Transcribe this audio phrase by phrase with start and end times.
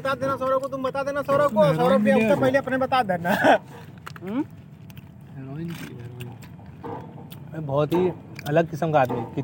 [0.00, 3.02] बता देना सौरभ को तुम बता देना सौरभ को। सौरभ के। उससे पहले अपने बता
[3.12, 3.30] देना।
[4.22, 4.44] हम्म?
[7.52, 8.08] मैं बहुत ही
[8.48, 9.42] अलग किस्म का आदमी कि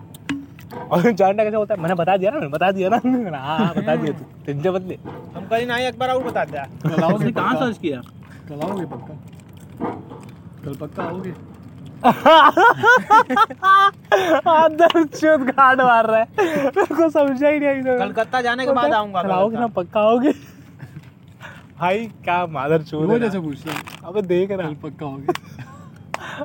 [0.95, 1.81] और जानना कैसे होता है?
[1.83, 3.01] मैंने बता दिया ना मैंने बता दिया ना।
[3.39, 4.99] हाँ हाँ, बता दिया तू। टेंशन मत ले
[5.37, 8.01] हम कहीं ना एक बार और बता दिया कहाँ सर्च किया
[8.49, 9.15] कल आओगे पक्का?
[10.65, 11.33] कल पक्का आओगे?
[14.47, 18.67] अंदर चुत गाड़ मार रहा है। मेरे को समझा ही नहीं आई तो। कलकत्ता जाने
[18.67, 20.33] के बाद आऊँगा कल ना पक्का आओगे
[21.79, 25.27] भाई क्या मादर चोर रोज ऐसे पूछते हैं। अबे देख रहा कल पक्का आओगे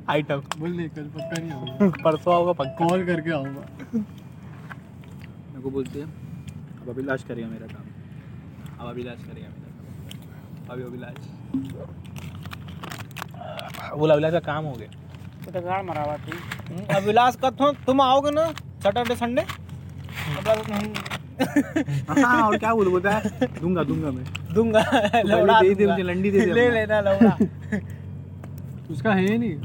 [0.09, 3.63] आइटम बोल नहीं कल पक्का नहीं आओगे परसों आओगे पक्का। कॉल करके आऊँगा।
[3.93, 6.07] मेरे को बोलते हैं
[6.81, 7.85] अब अभिलाष करेगा मेरा काम।
[8.79, 11.17] अब अभिलाष करेगा मेरा काम। अभी अभिलाष।
[13.99, 14.89] बोला अभिलाष का काम हो गया।
[15.45, 16.31] तो गाड़ मरावा तू
[16.95, 18.45] अभिलाष का तुम तुम आओगे ना
[18.83, 19.41] सैटरडे संडे?
[22.21, 23.21] हाँ और क्या बोल बोलता है
[23.61, 24.81] दूँगा दूँगा मैं। दूँगा
[25.25, 27.37] लौड़ा दे दे मुझे लंडी दे दे ले लेना लौड़ा।
[28.91, 29.55] उसका है नहीं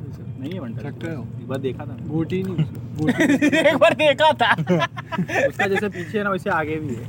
[0.41, 3.23] नहीं है बंटा सकते हो। एक बार देखा था गोटी नहीं उसका। गोटी
[3.69, 4.53] एक बार देखा था।
[5.49, 7.05] उसका जैसे पीछे है ना वैसे आगे भी है।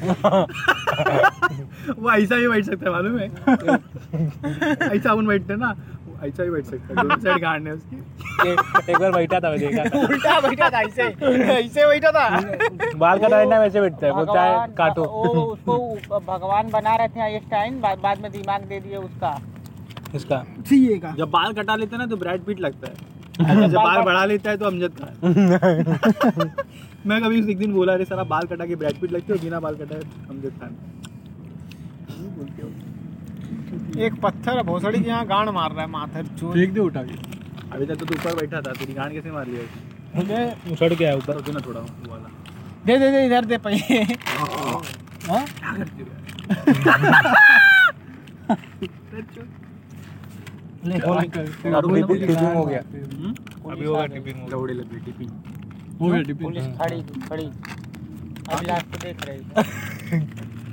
[1.98, 3.26] वो ऐसा ही बैठ सकता है मालूम है?
[4.96, 5.74] ऐसा अपन बैठते ना
[6.26, 7.96] ऐसा ही बैठ सकता है दोनों साइड गांड है उसकी।
[8.92, 11.02] एक बार बैठा था मैं देखा उल्टा बैठा था ऐसे
[11.52, 12.24] ऐसे बैठा था।
[12.98, 17.80] बाल कटाना वैसे बैठता है बोलता है भगवान काटो। उसको भगवान बना रहे थे आइंस्टाइन
[17.80, 19.38] बाद बाद में दिमाग दे दिए उसका।
[20.14, 20.44] इसका।
[21.16, 22.94] जब बाल कटा लेते हैं ना तो ब्रैड पीट लगता है।
[23.68, 25.14] जब बाल बढ़ा लेता है तो अमजद खान
[27.06, 29.32] मैं कभी उस एक दिन बोला अरे सर आप बाल कटा के ब्रैड पीट लगते
[29.32, 30.76] हो बिना बाल कटाए अमजद खान
[34.06, 37.14] एक पत्थर भोसड़ी के यहाँ गांड मार रहा है माथर चोर। फेंक दे उठा के।
[37.74, 40.72] अभी तक तो तू ऊपर बैठा था तेरी गांड कैसे मार लिया उसने?
[40.72, 42.28] उछड़ के आया ऊपर। ऊपर ना थोड़ा वो वाला।
[42.86, 44.02] दे दे दे इधर दे पहिए
[45.30, 45.44] हाँ?
[45.46, 46.06] क्या करती हो?
[50.84, 53.34] टिफ़िन टिफ़िन हो गया। हम्म?
[53.72, 55.28] अभी होगा टिफ़िन होगा दौड़े लग गई टिफ़िन।
[56.00, 57.44] हो गया टिफ़िन पुलिस खड़ी खड़ी।
[58.52, 59.38] अभिलाष को देख रही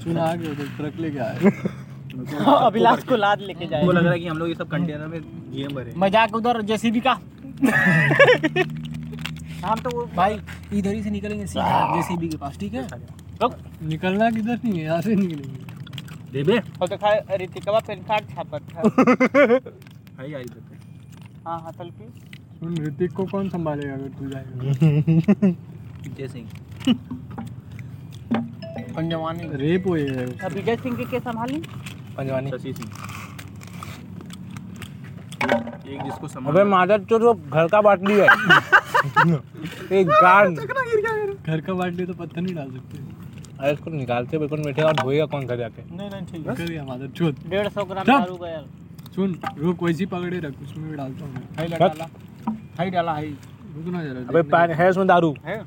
[0.04, 1.52] सुना आ गया ट्रक लेके आया।
[2.48, 5.08] अभिलाष को लाद लेके जाए वो लग रहा है कि हम लोग ये सब कंटेनर
[5.08, 5.20] में
[5.52, 7.12] जीएम भरे मज़ाक उधर जेसीबी का।
[9.66, 10.38] हम तो वो भाई
[10.74, 12.88] इधर ही से निकलेंगे सीधा जेसीबी के पास ठीक है?
[13.84, 15.66] निकलना किधर नहीं है यहाँ से निकलेंगे।
[16.32, 17.12] दे बे। और देखा
[17.42, 18.82] ऋतिकवा पेन कार्ड छापत था
[20.18, 20.76] भाई आई देते
[21.48, 22.06] हाँ। हाँ सेल्फी
[22.60, 24.58] सुन ऋतिक को कौन संभालेगा अगर तू जाएगा?
[26.04, 26.48] विजय सिंह।
[28.96, 29.94] पंजवानी रेप हो।
[30.46, 31.58] अब विजय सिंह के के संभाली?
[32.18, 32.90] पंजवानी शशि सिंह
[35.88, 38.26] एक जिसको अबे समझ मादर चोर वो घर का बाटली है।
[40.00, 42.98] एक गांड घर का बांट तो पत्थर नहीं डाल सकते।
[43.60, 45.82] अरे इसको निकालते बिल्कुल बैठे और धोएगा कौन घर जाके?
[45.92, 48.62] नहीं नहीं ठीक है। कर दिया मादर चोत डेढ़ सौ ग्राम। दारू गया
[49.16, 52.08] सुन रुक वैसी पकड़े रख उसमें भी डालता हूँ हाई डाला
[52.80, 53.36] हाई डाला हाई।
[53.76, 55.58] रुक ना जरा अबे पानी है उसमें दारू। है।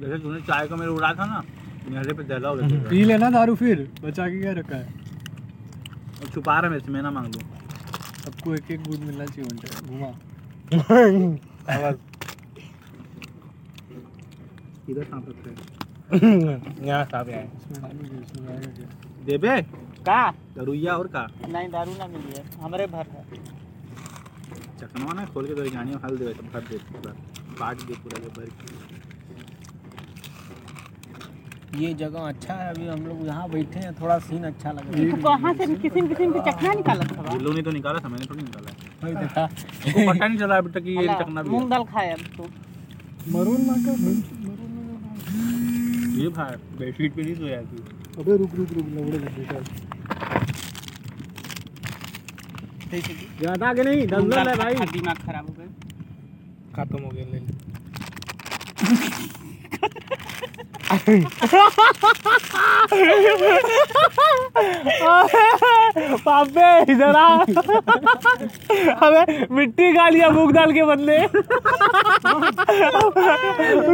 [0.00, 1.42] जैसे तूने चाय का मेरे उड़ा था ना
[2.14, 4.86] पे हो पी लेना दारू फिर बचा के क्या रखा है?
[6.20, 7.42] और छुपा रहा है मेरे से मैं ना मांग लूँ
[8.24, 10.10] सबको एक एक गुड मिलना चाहिए उनसे घुमा।
[11.74, 11.96] आवाज़।
[14.90, 15.56] इधर सांप रखते हैं।
[16.86, 18.88] यहाँ यहाँ है। इसमें डालोगे इसमें आएगा क्या
[19.26, 19.60] दे बे
[20.08, 20.30] का?
[20.56, 21.26] दरुइया और का?
[21.48, 23.24] नहीं दारू ना मिली है। हमारे भर है।
[24.80, 27.12] चकनवा ना खोल के तो में हल दे सब भर दे पूरा
[27.58, 28.93] काट दे पूरा जो भर के।
[31.76, 35.00] ये जगह अच्छा है अभी हम लोग यहाँ बैठे हैं थोड़ा सीन अच्छा लग रहा
[35.00, 38.08] है। तो कहाँ से किसिम किसिम के चकना निकाला था लोग ने तो निकाला था
[38.08, 41.48] मैंने थोड़ी निकाला है। भाई देखा उसको पता नहीं चला अभी तक ये चकना भी
[41.50, 42.44] मूंग दाल खाए अब तो।
[43.32, 43.96] मरून ना कर
[46.20, 47.76] ये भाई बेडशीट पे नहीं सोया तू।
[48.20, 49.62] अबे रुक रुक रुक लवड़े लग गए चल
[53.38, 54.06] ज़्यादा आगे नहीं?
[54.08, 55.66] दंगल है भाई। दिमाग खराब हो गया।
[56.76, 57.52] खत्म हो गया ले ले।
[66.24, 67.28] पापे इधर आ।
[69.04, 69.22] अबे
[69.54, 71.18] मिट्टी खा लिया मूंग दाल के बदले।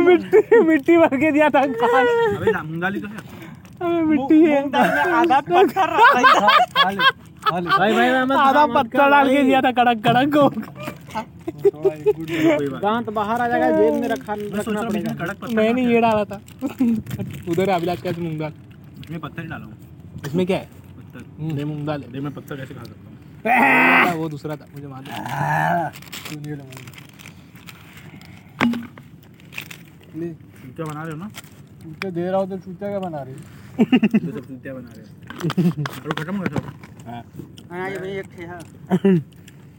[0.00, 3.16] मिट्टी मिट्टी भर के दिया था ना, मूंगाली तो है।
[3.82, 4.60] अबे मिट्टी है।
[5.12, 6.94] आधा पत्थर रखा है।
[7.52, 10.44] भाई भाई मैं आधा पत्थर डाल के दिया था कड़क कड़क। को
[11.10, 16.24] कोई दांत बाहर आ जाएगा जेब में रखा रखना हूँ में पड़ेगा। मैंने ये डाला
[16.24, 16.40] था।
[17.50, 18.52] उधर है अभिलाष का मूंग दाल
[19.00, 19.74] इसमें पत्थर ही डाला हूँ।
[20.26, 20.68] इसमें क्या है?
[20.98, 24.18] पत्थर मूंग दाल है। दे मैं पत्थर कैसे खा सकता हूँ?
[24.18, 25.16] वो दूसरा था मुझे मालूम है।
[30.70, 31.28] क्या बना रहे हो ना?
[31.82, 35.10] चूते दे रहा हो तो चूते क्या बना रही तो सब चूतिया बना रहे हैं।
[36.04, 36.64] और खत्म हो गया सब।
[37.06, 37.22] हाँ।
[37.70, 38.60] हाँ ये भाई एक थे हाँ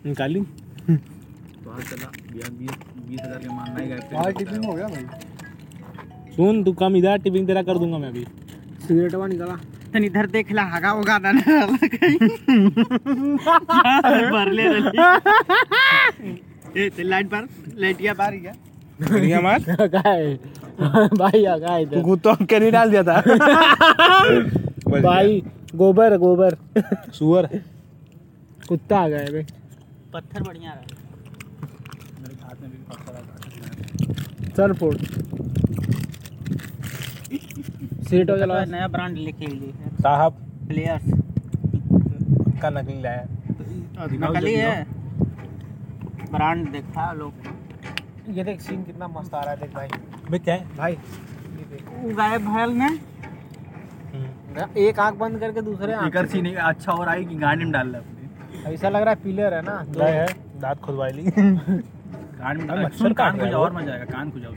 [0.06, 0.32] निकाल
[1.62, 2.76] ली तो चला बीस बीस
[3.08, 5.04] बीस हज़ार के मानना ही गए बाहर टिफ़िन हो गया भाई।
[6.36, 8.26] सुन तू कम इधर टिपिंग तेरा कर दूँगा मैं अभी।
[8.88, 9.56] सिगरेट वा निकाला।
[9.94, 11.42] तन इधर देख ला हगा दाना
[14.32, 14.64] भर ले
[16.76, 17.48] ए ते लाइट पर
[17.78, 18.54] लाइटिया बार क्या
[19.02, 19.60] बढ़िया मार।
[21.18, 22.16] भाई आ तू
[22.46, 23.22] के नहीं डाल दिया था।
[25.02, 25.42] भाई
[25.76, 26.56] गोबर गोबर।
[27.14, 27.48] सुअर।
[28.70, 29.46] कुत्ता आ गया बे
[30.14, 31.01] पत्थर बढ़िया रहा।
[34.56, 34.96] चल फोड़
[38.10, 40.34] सीट हो चला नया ब्रांड लेके लिए है साहब।
[40.68, 41.04] प्लेयर्स
[42.62, 43.26] का नकली लाया।
[44.24, 44.84] नकली है।
[46.32, 47.34] ब्रांड देखा लोग।
[48.38, 49.88] ये देख सीन कितना मस्त आ रहा है देख भाई।
[50.32, 50.66] बे क्या है?
[50.78, 50.98] भाई।
[52.20, 52.90] गाय भैल ने?
[54.88, 57.64] एक आँख बंद करके दूसरे आँख स्पीकर सीने का अच्छा हो रहा है कि गांड
[57.64, 60.28] में डाल रहा है अपने। ऐसा लग रहा है पिलर है ना है
[60.62, 61.24] दांत खुदवाई ली।
[62.42, 64.50] गांड में सुन कान खुजा और मज़ा आएगा कान खुजा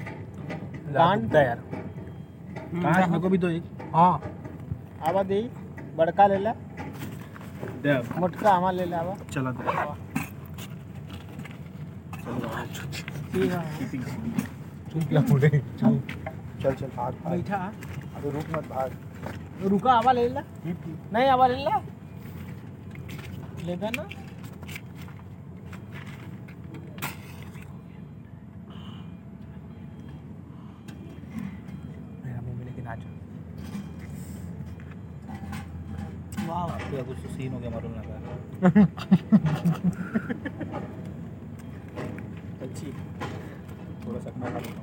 [0.94, 1.20] कान?
[1.20, 1.42] दुखता
[2.82, 3.64] कान मेरे को भी दो एक।
[3.94, 4.14] हाँ।
[5.08, 5.40] आवा दे
[5.96, 6.52] बड़का ले ला।
[7.82, 9.62] दे मोटका हमा ले ला आवा। चला दे।
[14.90, 16.02] चुप या मुड़े चुप
[16.62, 17.56] चल चल भाग भाग। मीठा।
[18.16, 18.90] अबे रुक मत भाग।
[19.70, 21.80] रुका आवा ले ला। नहीं आवा ले ला।
[23.66, 24.04] लेगा ना?
[36.48, 38.16] वाह कुछ तो सीन हो गया मालूम लगा।
[42.64, 42.88] अच्छी।
[44.06, 44.82] थोड़ा सा अपना खा लूँगा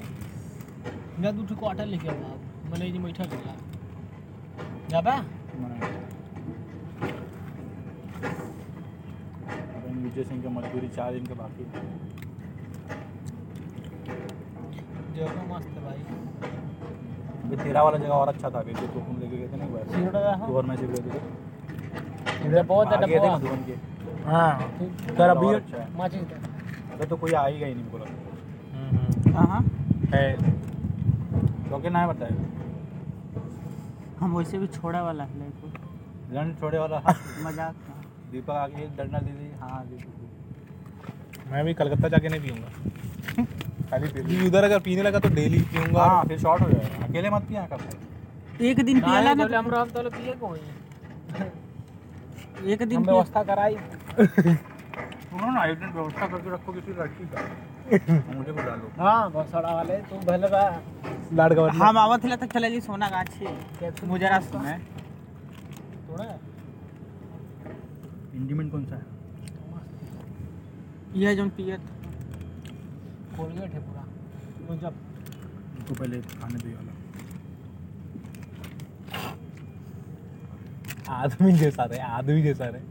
[1.19, 2.31] मैं दूसरे क्वार्टर लेके आवा
[2.71, 3.55] मैंने ये मीठा ले ला
[4.89, 5.15] जाबा?
[10.03, 11.65] विजय सिंह का मजदूरी चार दिन के बाकी।
[15.15, 15.80] जगह मस्त।
[17.63, 19.83] तेरा वाला जगह और अच्छा था अभी जो तुम लेके गए थे ना एक बार
[19.91, 20.55] सीट हो?
[20.55, 23.75] और मैं से गए थे इधर बहुत है आगे थे मधुबन के।
[24.25, 24.51] हाँ
[25.17, 26.17] कर अभी अच्छा है। माची
[26.93, 29.61] अबे तो कोई आएगा ही नहीं मेरे को लगता कहाँ?
[30.13, 30.35] है।
[31.67, 32.31] क्योंकि ना है बताए
[34.19, 35.67] हम वैसे भी छोड़ा वाला है लेको
[36.35, 36.97] लंड छोड़े वाला।
[37.45, 37.75] मज़ाक
[38.31, 39.97] दीपक आके एक डंडा दे दी हाँ दे
[41.51, 42.69] मैं भी कलकत्ता जाके नहीं पीऊँगा
[43.91, 47.29] खाली पी उधर अगर पीने लगा तो डेली पीऊँगा। हाँ फिर शॉर्ट हो जाएगा। अकेले
[47.29, 47.79] मत पिया कर।
[48.65, 50.55] एक दिन पियाला ना हम हम तो पिए को
[52.65, 53.75] एक दिन व्यवस्था कराई।
[55.33, 57.39] उन्होंने ना एक दिन व्यवस्था करके रखो किसी लड़की का
[58.33, 60.63] मुझे भी डालो हाँ घोसड़ा वाले तू भले बा।
[61.33, 63.45] लाड का मतलब हम आवत थे तो चले जी सोना गाछी।
[64.07, 64.77] मुजरा सुने
[66.09, 66.25] थोड़ा।
[68.35, 69.05] इंडिमेंट कौन सा है?
[71.15, 71.81] यह जो पियत
[73.41, 74.03] कोलगेट है पूरा
[74.67, 74.93] वो जब
[75.87, 76.93] तो पहले खाने दे वाला।
[81.13, 82.81] आदमी जैसा रहे आदमी जैसा रहे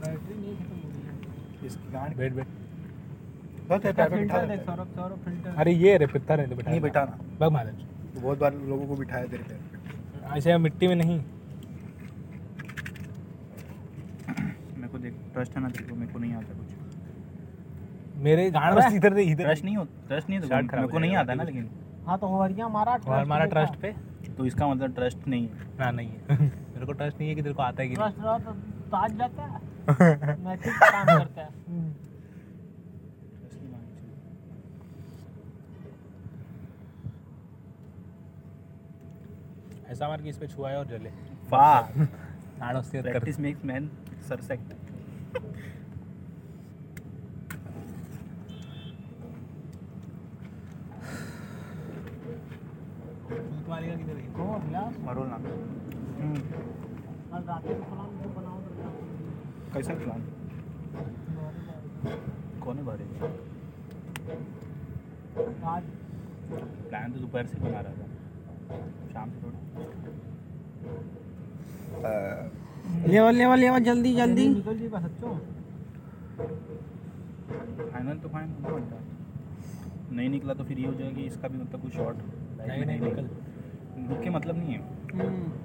[0.00, 2.46] बैटरी नहीं खत्म हो है। इसकी गांड बैठ बैठ।
[3.68, 6.48] बहुत है पैर पे बिठा फ़िल्टर देख सौरभ सौरभ फ़िल्टर। अरे ये रे पित्ता नहीं
[6.48, 7.76] तो बैठा नहीं बैठाना। बग महाराज
[8.14, 11.18] तो बहुत बार लोगों को बिठाया तेरे पैर ऐसे मिट्टी में नहीं।
[14.28, 16.60] मेरे को देख ट्रस्ट है ना तेरे को मेरे को नहीं आता।
[18.16, 20.88] मेरे गाड़ बस इधर दे इधर ट्रस्ट नहीं हो ट्रस्ट नहीं है तो खराब मेरे
[20.88, 21.70] को नहीं आता ना लेकिन।
[22.06, 23.92] हाँ तो हमारिया मारा और हमारा ट्रस्ट पे।
[24.36, 27.42] तो इसका मतलब ट्रस्ट नहीं है। ना नहीं है। मेरे को ट्रस्ट नहीं है कि
[27.42, 28.52] तेरे को आता है कि ट्रस्ट रहा तो
[28.94, 29.60] ताज जाता है।
[30.44, 31.92] मैं ठीक काम करता है। चाहिए।
[39.88, 41.10] ऐसा मार कि इस पे छुआए और जले।
[41.50, 41.80] वाह।
[42.60, 43.90] प्रैक्टिस मेक्स मैन
[44.28, 44.74] सरसेक्ट
[53.30, 54.26] भूत मारेगा किधर है?
[54.36, 55.38] को अभ्यास मरोल ना
[57.32, 58.58] कल रात को प्लान जो बनाओ
[59.71, 60.20] तो कैसा प्लान
[62.64, 63.04] कौन है बारे
[65.70, 65.86] आज।
[66.88, 68.04] प्लान तो दोपहर से बना रहा था।
[69.12, 69.58] शाम से थोड़ा।
[73.06, 75.32] लेवा लेवा लेवा जल्दी जल्दी। निकल जी बस अच्छो
[77.90, 78.52] फाइनल तो फाइनल
[80.12, 82.16] नहीं निकला तो फिर ये हो जाएगा कि इसका भी मतलब कुछ शॉर्ट
[82.60, 83.26] नहीं नहीं निकल।
[84.08, 84.80] रुक के मतलब नहीं है।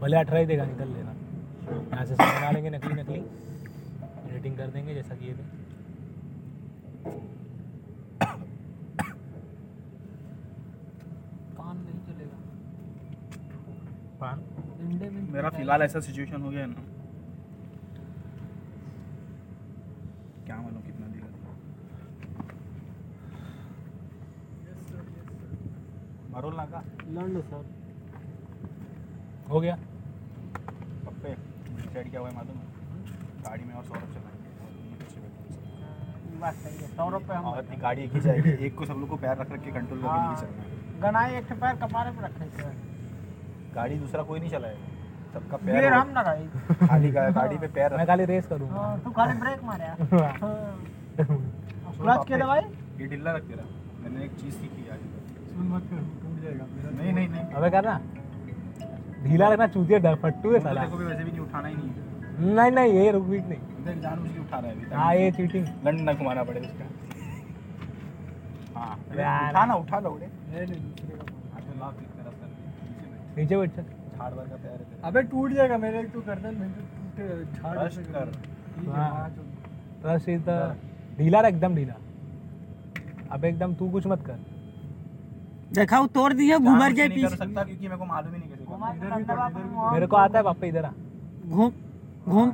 [0.02, 1.14] भले अठारह ही देगा निकल लेना।
[1.72, 3.22] यहाँ से सब बना लेंगे नकली नकली।
[4.38, 5.44] एडिटिंग कर देंगे जैसा किए थे
[14.20, 14.38] पान
[15.34, 16.84] मेरा फ़िलहाल ऐसा सिचुएशन हो गया ना।
[20.46, 21.26] क्या मालूम कितना दिया
[26.32, 26.84] मारो लगा
[27.18, 27.66] लंड सर
[29.50, 29.76] हो गया।
[31.06, 31.32] पप्पे
[32.04, 32.67] क्या हुआ मालूम है।
[33.46, 34.36] गाड़ी में और सौरभ चलाएँगे।
[36.40, 36.88] बात सही है
[37.38, 39.64] हम और अपनी गाड़ी एक ही। जाएगी एक को सब लोग को पैर रख रख
[39.64, 42.46] के कंट्रोल करके लेके चलना है गनाई एक पैर कपारे पे रखे
[43.76, 44.96] गाड़ी दूसरा कोई नहीं चलाएगा
[45.34, 46.48] सबका पैर हम लगाई
[46.88, 49.88] खाली गा- गाड़ी पे पैर मैं खाली रेस करूँगा। हाँ, तू खाली ब्रेक मारे।
[51.98, 52.62] क्लच के दवाई?
[53.00, 53.64] ये ढीला रख तेरा।
[54.02, 55.00] मैंने एक चीज़ सीखी आज।
[55.54, 58.00] सुन मत कर टूट जाएगा मेरा। नहीं नहीं नहीं। अबे करना।
[59.24, 61.76] ढीला रखना चूतिया डर फट्टू है तो साला। देखो भी वैसे भी नहीं उठाना ही
[61.76, 62.07] नहीं है।
[62.40, 65.32] नहीं नहीं ये रुक भी नहीं। देख जानबूझ के उठा रहा है अभी हाँ ये
[65.32, 65.66] चीटिंग।
[66.02, 66.86] ना घुमाना पड़े उसका
[68.76, 71.24] हाँ यार। उठा ना उठा लो उड़े। नहीं नहीं दूसरे का
[71.60, 72.50] तो लाभ तरफ़ कर
[73.38, 73.72] नीचे बैठ।
[74.18, 77.24] झाड़ भर का पैर है अबे टूट जाएगा मेरे एक तो करदन में तो टूटे
[77.54, 78.32] झाड़ कर।
[78.78, 80.76] है हाँ। इज़ द
[81.18, 81.94] ढीला रह एकदम ढीला।
[83.32, 84.38] अब एकदम तू कुछ मत कर।
[85.74, 88.40] देखा वो तोड़ दिया घूमर के नहीं कर पीछे। सकता क्योंकि मेरे को मालूम ही
[88.40, 89.64] नहीं। इधर इधर भी
[89.94, 90.92] मेरे को आता है पापा इधर आ।
[91.48, 91.72] घूम।
[92.28, 92.50] घूम।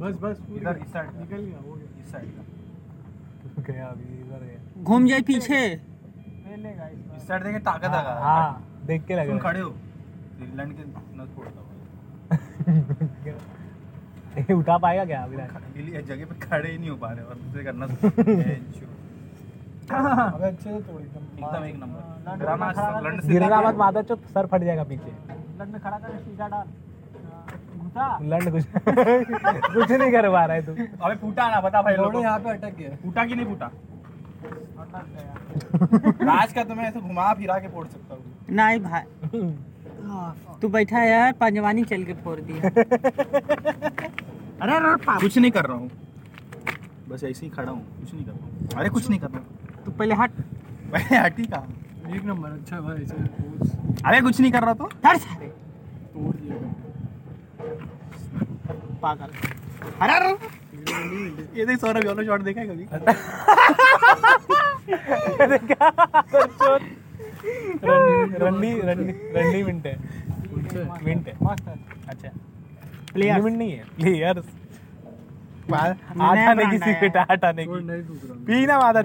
[0.00, 2.42] बस बस इधर इस साइड निकल गया हो गया। इस साइड का।
[3.62, 8.50] गया अभी इधर गया घूम जाए पीछे। इस साइड देखे ताकत आ हाँ, हाँ
[8.86, 9.70] देख के लग तुम रहा खड़े हो।
[10.56, 10.82] लंड के
[11.20, 11.68] नस फोड़ता हूँ।
[14.38, 15.36] ये उठा पाएगा क्या अभी
[15.98, 18.88] एक जगह पे खड़े ही नहीं हो पा रहे और दूसरे करना शुरू
[19.90, 24.24] अबे अच्छे से तोड़ एकदम एकदम एक नंबर। ड्रामा लंड से गिरना मत माता चुप
[24.34, 25.10] सर फट जाएगा पीछे।
[25.60, 26.66] लंड खड़ा कर सीधा डाल।
[27.96, 28.64] लंड कुछ
[29.74, 32.50] कुछ नहीं कर पा रहा है तू। अबे फूटा ना बता भाई लोगों यहाँ पे
[32.50, 33.70] अटक गया। फूटा कि नहीं फूटा?
[36.24, 38.22] राज का तो मैं ऐसे घुमा फिरा के फोड़ सकता हूँ।
[38.56, 39.02] नहीं भाई।
[40.62, 42.68] तू बैठा है यार पंजवानी चल के फोड़ दिया।
[44.60, 45.90] अरे अरे पाप कुछ नहीं कर रहा हूँ।
[47.08, 49.82] बस ऐसे ही खड़ा हूँ कुछ नहीं कर रहा हूँ। अरे कुछ नहीं कर रहा
[49.84, 50.30] तू पहले हट।
[50.92, 51.66] मैं हटी का
[52.16, 53.04] एक नंबर अच्छा भाई
[54.04, 54.84] अरे कुछ नहीं कर रहा तो?
[55.06, 56.56] हट सारे तोड़ दिया।
[59.02, 59.30] पागल।
[60.02, 60.30] अरे
[61.58, 62.84] ये देख सौरभ योलो शॉट देखा है कभी?
[67.84, 69.96] रन्नी रन्नी रन्नी मिनट है।
[71.04, 71.34] मिनट है।
[72.08, 72.30] अच्छा.
[73.16, 74.44] मिनट नहीं है। प्लेयर्स
[75.72, 79.04] आठ नया आने की brand सिगरेट आठ आने की। नहीं टूट पी ना मादर।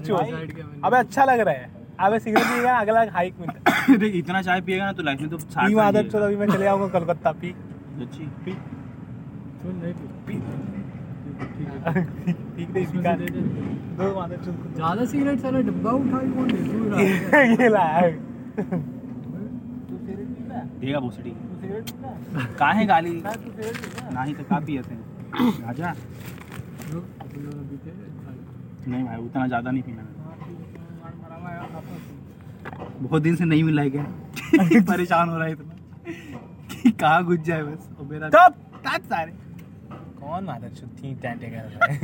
[0.86, 4.62] अबे अच्छा लग रहा है। अबे सिगरेट पिएगा अगला हाइक मिलता है देख इतना चाय
[4.62, 7.56] पिएगा ना तो लाइफ में तो पी मादर चो अभी मैं चले जाऊँगा कलकत्ता। पी।
[8.02, 8.52] अच्छी पी।
[9.72, 9.94] नहीं
[10.28, 10.36] पी
[11.56, 13.26] ठीक है नहीं सिखा दे
[14.46, 18.02] चो ज़्यादा सिगरेट सारा डब्बा उठा के कौन दे तू ये लाया
[18.60, 20.64] तू सिगरेट पीता है?
[20.80, 22.16] देगा भोसड़ी तू सिगरेट पीता है?
[22.60, 23.14] का गाली?
[23.22, 24.14] ना, तू सिगरेट पीता है?
[24.24, 24.60] ही तो का
[24.92, 25.00] हैं
[25.68, 25.94] राजा?
[28.88, 30.08] नहीं भाई उतना ज़्यादा नहीं पीना। है।
[33.02, 34.04] बहुत दिन से नहीं मिला है क्या?
[34.90, 35.74] परेशान हो रहा है इतना।
[36.74, 37.90] कि कहाँ घुस जाए बस?
[38.00, 38.30] और मेरा
[39.06, 39.32] सारे।
[40.26, 41.98] कौन मादर चो थी टैंटे कर रहा है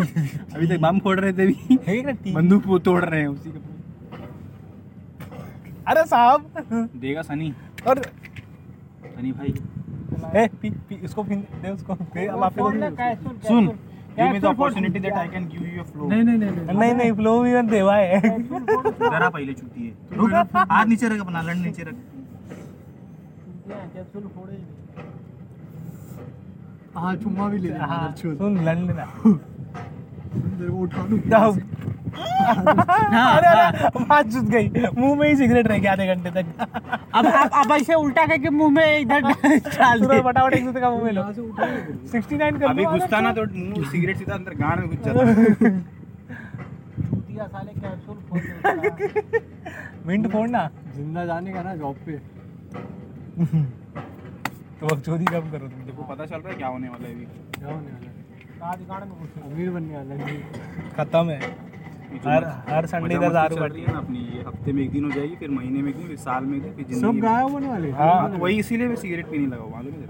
[0.56, 3.60] अभी तक बम फोड़ रहे थे भी। बंदूक वो तोड़ रहे हैं उसी के
[5.92, 6.40] अरे साहब।
[7.02, 7.54] देगा सनी।
[7.88, 9.54] और सनी भाई।
[10.42, 13.34] ए पी पी इसको फिर दे उसको दे अब आप सुन capsule.
[13.40, 16.38] Give me the capsule फोड़। अपॉर्चुनिटी है। I can give you a flow नहीं नहीं
[16.38, 21.10] नहीं नहीं। नहीं फ्लो भी मत देवा है। जरा पहले चुती है। रुक हाथ नीचे
[21.16, 21.96] रख अपना लड़ नीचे रख।
[23.68, 24.64] कैप्सूल फोड़े।
[26.96, 29.06] ही। हाँ चुम्मा भी ले लिया हाँ, सुन लड़ लेना
[30.36, 31.60] तेरे को उठा लूँ। तब
[32.12, 36.46] अरे अरे बात जुट गई। मुँह में ही सिगरेट रह गया आधे घंटे तक।
[37.16, 40.90] अब अब अब ऐसे उल्टा करके मुँह में इधर डाल दे। फटाफट एक दूसरे का
[40.90, 44.18] मुँह में लो। यहाँ से उठा ले। 69 कर अभी घुसता ना तो मुँह सिगरेट
[44.18, 45.24] सीधा अंदर गांड में घुस जाता
[47.02, 49.42] चूतिया साले कैप्सूल फोड़ है।
[50.08, 52.20] मिंट फोड़ना। ज़िंदा जाने का ना जॉब पे।
[54.82, 55.82] तो बकचोदी कम करो तुम?
[55.86, 57.26] देखो पता चल रहा है क्या होने वाला है अभी।
[57.58, 58.86] क्या होने वाला है?
[58.88, 60.38] गाड़ में घुसे। अमीर बनने वाला है
[60.98, 61.40] खत्म है।
[62.26, 65.04] हर हर संडे का दारू चल रही है ना अपनी ये हफ़्ते में एक दिन
[65.06, 67.22] हो जाएगी फिर महीने में एक दिन फिर साल में एक दिन फिर ज़िंदगी में।
[67.24, 70.08] गायब होने वाले हैं। वही इसीलिए मैं सिगरेट पीने लगा हूँ, मालूम है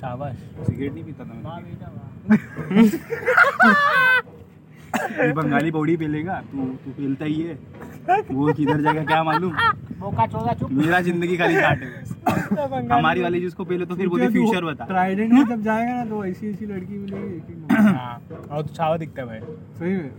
[0.00, 0.36] शाबाश।
[0.66, 2.84] सिगरेट नहीं पीता था वाह मैं
[4.96, 7.58] ये बंगाली बॉडी पे लेगा तू तू पीलता ही है।
[8.30, 9.52] वो किधर जाएगा क्या मालूम?
[10.00, 14.64] बोका चोदा चुप। मेरा ज़िंदगी खाली है। हमारी वाली जिसको पहले तो फिर क्योंकि फ्यूचर
[14.64, 18.96] बता। ट्राइडेंट में जब जाएगा ना तो ऐसी ऐसी लड़की मिलेगी। हाँ और तो छावा
[18.96, 19.40] दिखता है भाई।
[19.78, 20.10] सही में।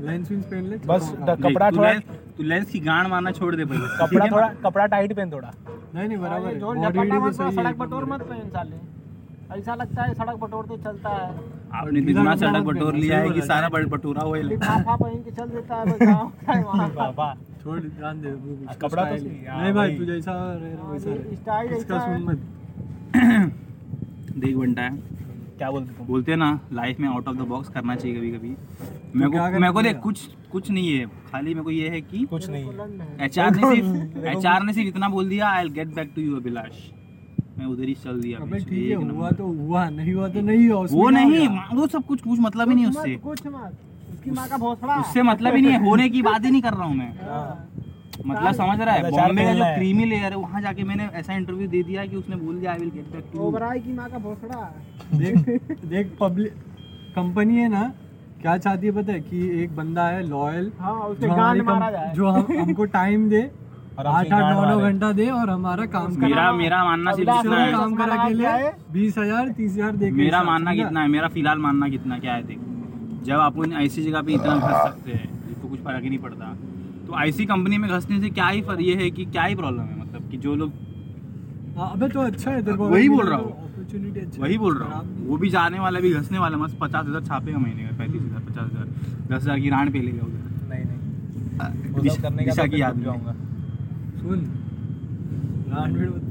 [0.00, 1.92] लेंस वेंस पहन ले बस। द- कपड़ा थोड़ा
[2.36, 5.52] तू लेंस की गांड मारना छोड़ दे पहले कपड़ा थोड़ा कपड़ा टाइट पहन थोड़ा।
[5.94, 8.76] नहीं नहीं बराबर है। तो सड़क बटोर मत पहन साले।
[9.58, 13.30] ऐसा लगता है सड़क बटोर तो चलता है। आपने तो इतना सड़क बटोर लिया है
[13.30, 15.96] कि सारा बट- बटोरा हुआ है। लिफाफा पहन के चल देता है
[16.48, 18.30] है वहाँ बाबा छोड़ जान दे
[18.80, 22.38] कपड़ा तो है। है, नहीं भाई तू जैसा रह रहा वैसा स्टाइल इसका सुन मत।
[24.36, 24.90] देख बनता है
[25.58, 26.06] क्या बोलते तुम?
[26.06, 28.48] बोलते हैं ना लाइफ में आउट ऑफ़ द बॉक्स करना चाहिए कभी कभी
[29.16, 32.24] मेरे को मेरे को देख कुछ कुछ नहीं है। खाली मेरे को ये है कि
[32.24, 35.48] कुछ नहीं बुलंद है। एच आर ने सिर्फ़ एच आर ने सिर्फ़ इतना बोल दिया
[35.48, 36.80] I get back to you Abhilash.
[37.58, 40.68] मैं उधर ही चल दिया अबे ठीक है हुआ तो हुआ नहीं हुआ तो नहीं
[40.68, 43.78] हुआ वो नहीं वो सब कुछ कुछ मतलब ही नहीं उससे। कुछ मत
[44.12, 46.72] उसकी माँ का भोसड़ा। उससे मतलब ही नहीं है होने की बात ही नहीं कर
[46.72, 47.68] रहा हूँ मैं। हाँ।
[48.26, 51.68] मतलब समझ रहा है बॉम्बे का जो क्रीमी लेयर है वहाँ जाके मैंने ऐसा इंटरव्यू
[51.68, 54.18] दे दिया कि उसने बोल दिया I will get back to Oberoi की माँ का
[54.18, 54.60] भोसड़ा।
[55.14, 55.36] देख
[55.84, 56.52] देख पब्लिक
[57.16, 57.92] कंपनी है ना
[58.40, 62.12] क्या चाहती है पता है कि एक बंदा है लॉयल हाँ जो गांड मारा जाए।
[62.14, 63.42] जो हम हमको टाइम दे
[63.98, 67.56] आठ आठ नौ नौ घंटा दे और हमारा काम करा। मेरा मेरा मानना सिर्फ़ इतना
[67.56, 71.08] है। काम करा के लिए बीस हज़ार तीस हज़ार दे मेरा मानना कितना है?
[71.08, 72.58] मेरा फ़िलहाल मानना कितना क्या है देख।
[73.24, 76.52] जब अपन ऐसी जगह पे इतना घस सकते हैं जिसको कुछ फ़र्क ही नहीं पड़ता।
[77.06, 79.82] तो ऐसी कंपनी में घसने से क्या ही फ़र्क ये है कि क्या ही प्रॉब्लम
[79.82, 80.00] है?
[80.00, 80.72] मतलब कि जो लोग
[81.78, 84.98] हाँ, अबे तो अच्छा है तेरे को। वही बोल रहा हूँ। अच्छा वही बोल रहा
[84.98, 88.22] हूँ। वो भी जाने वाला भी घसने वाला मस्त पचास हज़ार छापेगा महीने का पैंतीस
[88.22, 88.86] हज़ार पचास हज़ार
[89.28, 93.02] दस हज़ार की रान पे लेगा उधर। नहीं नहीं। दिशा करने का तो की याद
[93.02, 93.45] जाऊँगा। है।
[94.26, 94.40] सुन।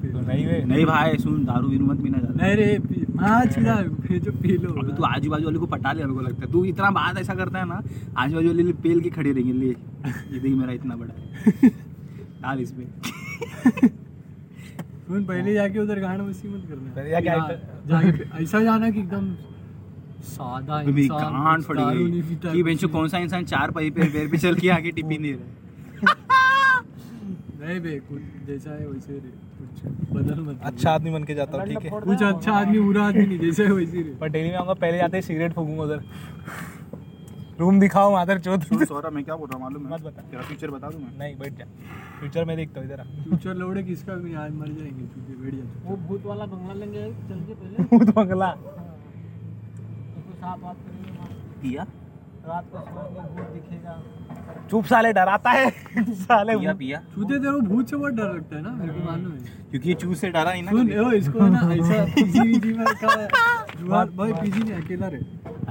[0.05, 4.31] तो नहीं वे नहीं भाई सुन दारू बीरू मत पीना ज़्यादा। नहीं रे पी जो
[4.33, 6.63] पी लो। अभी तू आजू बाजू वाले को पटा लिया मेरे को लगता है। तू
[6.65, 7.81] इतना बात ऐसा करता है ना
[8.17, 11.69] आजू बाजू वाले पेल के खड़े रहेंगे ले। ये देख मेरा इतना बड़ा। है
[12.41, 12.87] डाल इसमें
[15.07, 17.29] सुन पहले जाके उधर गाना मस्ती मत करना। पहले जाके
[17.89, 19.25] जाके ऐसा जाना कि एकदम
[20.27, 21.61] सादा इंसान
[22.45, 25.33] कि बेंचो कौन सा इंसान चार पाई पे पैर पे चल के आगे टिप्पी नहीं
[25.33, 25.63] रहा
[27.65, 29.73] नहीं बे कुछ जैसा है वैसे रे कुछ
[30.11, 33.25] बदल मत अच्छा आदमी बन के जाता हूँ ठीक है। कुछ अच्छा आदमी बुरा आदमी
[33.25, 36.01] नहीं जैसा है वैसे रे। पर डेली में आऊँगा पहले जाते ही सिगरेट फूकूँगा उधर।
[37.59, 40.71] रूम दिखाओ मादर चौथ सौरभ मैं क्या बोल रहा हूँ मालूम मत बता। तेरा फ्यूचर
[40.71, 41.17] बता दूँ मैं?
[41.19, 41.65] नहीं बैठ जा।
[42.19, 45.53] फ्यूचर में देखता हूँ इधर फ्यूचर लौड़े किसका भी नहीं, आज मर जाएँगे चूँकि बैठ
[45.53, 48.49] जा। वो भूत वाला बंगला लेंगे चल के पहले। भूत बंगला।
[50.17, 50.43] उसको
[52.47, 54.03] रात को भूत दिखेगा।
[54.69, 55.69] चुप साले डराता है।
[56.13, 59.31] साले पिया पिया। छूते तेरे भूत से बहुत डर लगता है ना मेरे को मालूम
[59.31, 62.73] है। क्योंकि ये चूज़ से डरा नहीं ना सुन ओ इसको ना ऐसा पीजी वीजी
[62.73, 63.15] में का
[63.79, 65.21] जुगाड़ भाई पीजी नहीं अकेला रहे।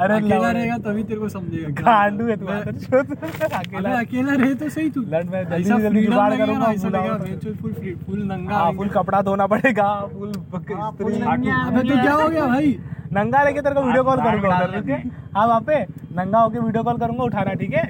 [0.05, 4.55] अरे अकेला रहेगा तभी तेरे को समझेगा क्या गांडू है तू मैं- अकेला। अकेला रहे
[4.55, 7.73] तो सही तू। लड़ मैं जल्दी से जल्दी जुगाड़ करूँगा, ना, ऐसा लगेगा तो। फुल
[8.07, 10.33] फुल नंगा हाँ। फुल कपड़ा धोना पड़ेगा फुल
[10.75, 12.79] हाँ, फुल स्त्री अबे तो क्या हो गया भाई?
[13.13, 14.55] नंगा लेके तेरे को वीडियो कॉल करूँगा
[14.89, 15.03] है?
[15.35, 15.83] हाँ वहाँ पे
[16.17, 17.85] नंगा होके वीडियो कॉल करूँगा उठाना ठीक है?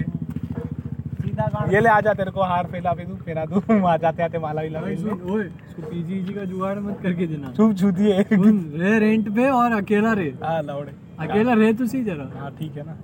[1.72, 4.62] ये ले आजा तेरे को हार फैला भी दूँ फेरा दूँ। आ जाते आते माला
[4.62, 5.44] भी लगा ओए
[5.80, 8.22] पीजी जी का जुगाड़ मत करके देना। चुप है।
[8.83, 12.76] रे रेंट पे और अकेला रे। हाँ लौड़े अकेला रे तू सी जरा। हाँ ठीक
[12.76, 12.96] है ना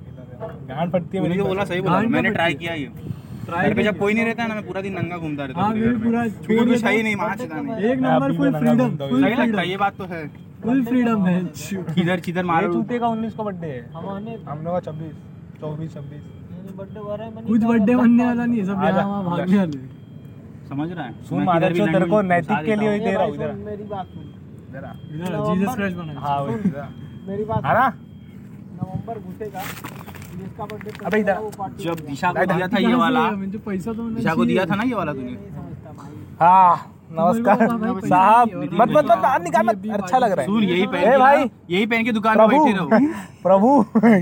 [0.68, 2.90] गान पड़ती है मुझे बोला सही बोला मैंने तो ट्राई किया ये।
[3.50, 5.72] घर पे जब कोई नहीं रहता है ना मैं पूरा दिन नंगा घूमता रहता हाँ,
[5.72, 8.96] तो हूँ हाँ पूरा छोड़ भी सही नहीं मार चुका नहीं एक number full freedom
[8.98, 10.26] full freedom ये बात तो है।
[10.62, 11.40] फुल फ्रीडम है।
[11.94, 15.12] किधर किधर मारे चूते का 19 का बर्थडे है। हमारे हम लोग का 26
[15.62, 19.78] 24 26 कुछ बर्थडे बनने वाला नहीं सब यहाँ वहाँ भागने वाले
[20.68, 21.12] समझ रहा है?
[21.28, 23.84] सुन मैं मादर किधर तेरे को नैतिक के लिए ही दे रहा हूँ इधर मेरी
[23.84, 24.24] बात सुन।
[24.70, 24.84] इधर
[25.46, 26.88] जीसस क्राइस्ट बना हाँ वही। इधर
[27.28, 29.62] मेरी बात हाँ ना नवंबर घुसेगा
[30.30, 31.36] जिसका बर्थडे अबे इधर।
[31.80, 34.82] जब दिशा को दिया था ये वाला मुझे पैसा तो दिशा को दिया था ना
[34.82, 35.36] ये वाला तूने।
[36.40, 36.74] हाँ।
[37.10, 37.58] नमस्कार।
[38.00, 41.18] साहब मत मत मत बाहर निकाल मत अच्छा लग रहा सुन है यही पहन के
[41.18, 42.88] भाई यही पहन के दुकान में प्रभु बैठे रहो।
[43.42, 43.68] प्रभु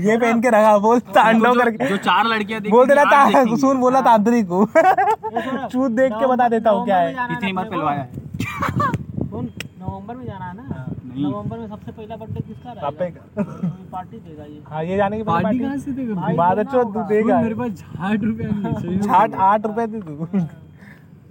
[0.05, 3.59] ये पहन के रखा बोल तांडव करके। जो चार लड़कियाँ देखी बोल देना थी, आज
[3.59, 7.99] सुन बोला तांत्रिक को। चूत देख के बता देता हूँ क्या है। कितनी बार पिलवाया
[7.99, 9.49] है। सुन
[9.81, 10.85] नवंबर में जाना है ना?
[11.05, 13.43] नहीं। नवंबर में सबसे पहला बर्थडे किसका रहेगा?
[13.91, 16.33] पार्टी देगा ये। हाँ ये जाने की पार्टी कहाँ से देगा?
[16.37, 20.27] बाद देना तू देगा। मेरे पास साठ रुपया नहीं है सही आठ रुपए दे तू।
[20.33, 20.47] माँ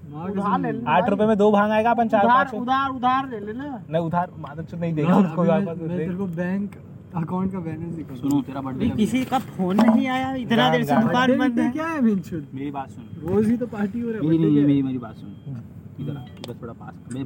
[0.09, 3.40] उधार ले आठ रुपए में दो भाँग आएगा अपन चार उधार पाँच उधार उधार ले
[3.40, 6.71] लेना। नहीं उधार मादर चौथ नहीं देगा उसको मैं- तेरे को बैंक
[7.16, 10.97] अकाउंट का बैलेंस दिखा सुनो तेरा बर्थडे किसी का फ़ोन नहीं आया इतना देर से
[10.97, 14.21] दुकान बंद है। क्या है बेंचुद मेरी बात सुन। रोज ही तो पार्टी हो रहा
[14.23, 15.57] है मेरी मेरी मेरी बात सुन।
[16.01, 17.23] इधर आ इधर थोड़ा पास। मैं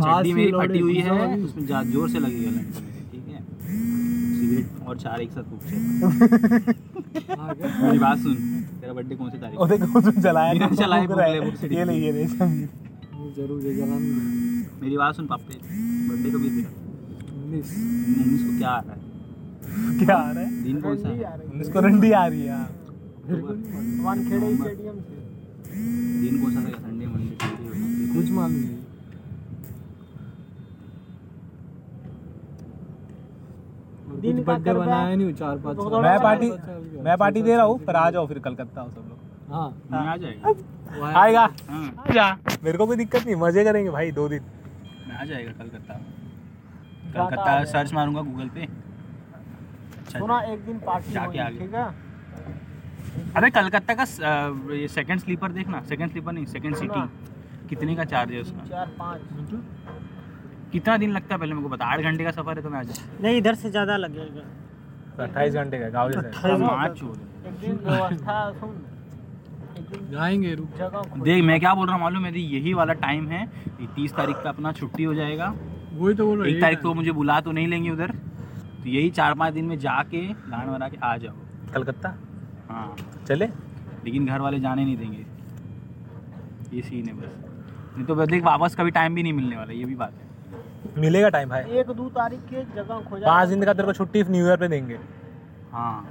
[0.00, 2.64] हाथ चड्डी मेरी फटी हुई है उसमें जा- ज़ोर से लड़की मेरे
[3.12, 3.44] ठीक है?
[4.40, 7.36] सिगरेट और चार एक साथ फूक है?
[7.36, 11.00] हाँ, मेरी बात सुन। तेरा बर्थडे कौन सी तारीख और देखो उसमें जलाया फूक रहा
[11.06, 12.68] फूक ले, है। फूक से ये ले ये ले समीर
[13.36, 14.02] ज़रूर है जलान
[14.82, 15.54] मेरी बात सुन पापे
[16.08, 16.70] बर्थडे कभी है तेरा?
[17.34, 17.70] उन्नीस।
[18.22, 19.00] उन्नीस को क्या आ रहा है?
[20.04, 20.62] क्या आ रहा है?
[20.64, 21.14] दिन कौन सा है?
[21.50, 22.68] उन्नीस को रंडी आ रही है हाँ।
[24.04, 25.16] वानखेड़े स्टेडियम से।
[26.22, 26.78] दिन कौन सा था?
[26.88, 28.81] संडे मंडे कुछ मालूम नहीं।
[34.22, 37.96] अभी बर्थडे बनाया नहीं चार पाँच मैं पार्टी का। मैं पार्टी दे रहा हूँ पर
[37.96, 39.18] आ जाओ फिर कलकत्ता हो सब लोग।
[39.52, 39.68] हाँ।
[40.02, 42.26] आ जाएगा। आएगा। हाँ। आजा।
[42.64, 44.42] मेरे को कोई दिक्कत नहीं मज़े करेंगे भाई दो दिन।
[45.08, 45.94] मैं आ जाएगा कलकत्ता।
[47.14, 51.84] कलकत्ता सर्च मारूँगा गूगल पे। अच्छा सुना एक दिन पार्टी जाके आगे। ठीक है?
[53.36, 54.04] अबे कलकत्ता का
[54.74, 57.08] ये सेकंड स्लीपर देखना। सेकंड स्लीपर नहीं सेकंड सीटिंग
[57.68, 58.64] कितने का चार्ज है उसका?
[58.66, 59.20] चार पाँच।
[60.72, 62.78] कितना दिन लगता है पहले मेरे को बता आठ घंटे का सफ़र है तो मैं
[62.78, 66.20] आ जाऊँ। नहीं इधर से ज़्यादा लगेगा अट्ठाईस घंटे का गाँव दिन
[70.10, 70.68] जाएँगे रुक।
[71.18, 73.46] देख मैं क्या बोल रहा हूँ मालूम है यही वाला टाइम है।
[73.96, 75.54] तीस तारीख का अपना छुट्टी हो जाएगा।
[75.92, 79.10] वही तो बोल रहा एक तारीख को मुझे बुला तो नहीं लेंगे उधर। तो यही
[79.10, 81.34] चार पाँच दिन में जाके गान बना के आ जाओ।
[81.74, 82.14] कलकत्ता?
[82.68, 82.96] हाँ।
[83.28, 83.46] चले?
[84.04, 85.24] लेकिन घर वाले जाने नहीं देंगे।
[86.76, 87.36] ये सीन है बस।
[87.96, 90.21] नहीं तो देख वापस कभी टाइम भी नहीं मिलने वाला ये भी बात है।
[90.98, 94.22] मिलेगा टाइम भाई एक दो तारीख के जगह खोजा पाँच दिन का तेरे को छुट्टी
[94.22, 94.98] न्यू ईयर पे देंगे।
[95.72, 96.08] हाँ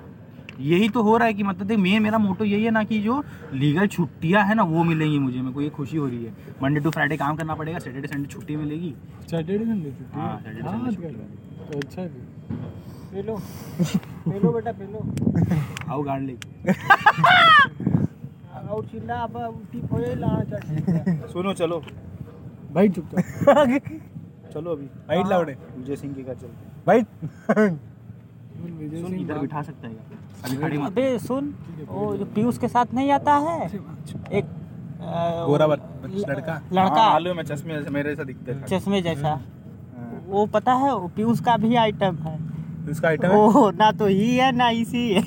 [0.60, 3.00] यही तो हो रहा है कि मतलब देख मेन मेरा मोटो यही है ना कि
[3.02, 6.34] जो लीगल छुट्टियाँ है ना वो मिलेंगी मुझे मेरे को ये खुशी हो रही है।
[6.64, 8.94] मंडे टू फ्राइडे काम करना पड़ेगा सैटरडे संडे छुट्टी मिलेगी।
[9.30, 10.20] सैटरडे संडे छुट्टी?
[10.20, 10.62] हाँ, है?
[10.62, 10.92] हाँ,
[11.72, 12.08] तो अच्छा है।
[13.14, 13.36] पी लो
[14.28, 15.00] पी लो बेटा पी लो
[15.92, 16.34] आओ गाड़ ले।
[18.72, 19.34] और चिल्ला अब
[19.72, 21.82] ठीक हो जाए लाना चाहिए सुनो चलो।
[22.74, 23.82] भाई चुपचाप।
[24.54, 27.06] चलो अभी। वाइट लाउडे विजय सिंह के घर चलते हैं। वाइट
[28.96, 29.94] सुन इधर बिठा सकता है
[30.46, 31.54] अभी खड़े मत। अबे सुन
[31.88, 33.66] वो जो पीयूष के साथ नहीं आता है
[34.32, 34.46] एक
[35.48, 40.46] गोरा लड़का। लड़का। हाँ, मालूम है चश्मे मेरे से दिखते थे। चश्मे जैसा। हाँ। वो
[40.48, 42.38] पता है वो पीयूष का भी आइटम है।
[42.92, 43.38] उसका आइटम है?
[43.38, 45.24] ओ ना तो ही है ना इसी है।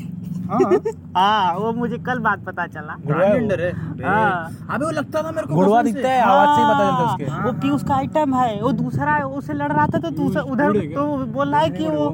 [0.48, 0.80] हाँ।
[1.16, 3.70] हाँ वो मुझे कल बात पता चला। ब्रांडेंडर है
[4.02, 7.30] हाँ। अबे वो लगता था मेरे को गुड़वा दिखता है आवाज़ से पता चलता है
[7.30, 10.42] हाँ, उसके वो का आइटम है वो दूसरा है उससे लड़ रहा था तो दूसरा
[10.42, 11.00] उधर गुड़ है क्या?
[11.00, 12.09] तो बोल रहा है कि वो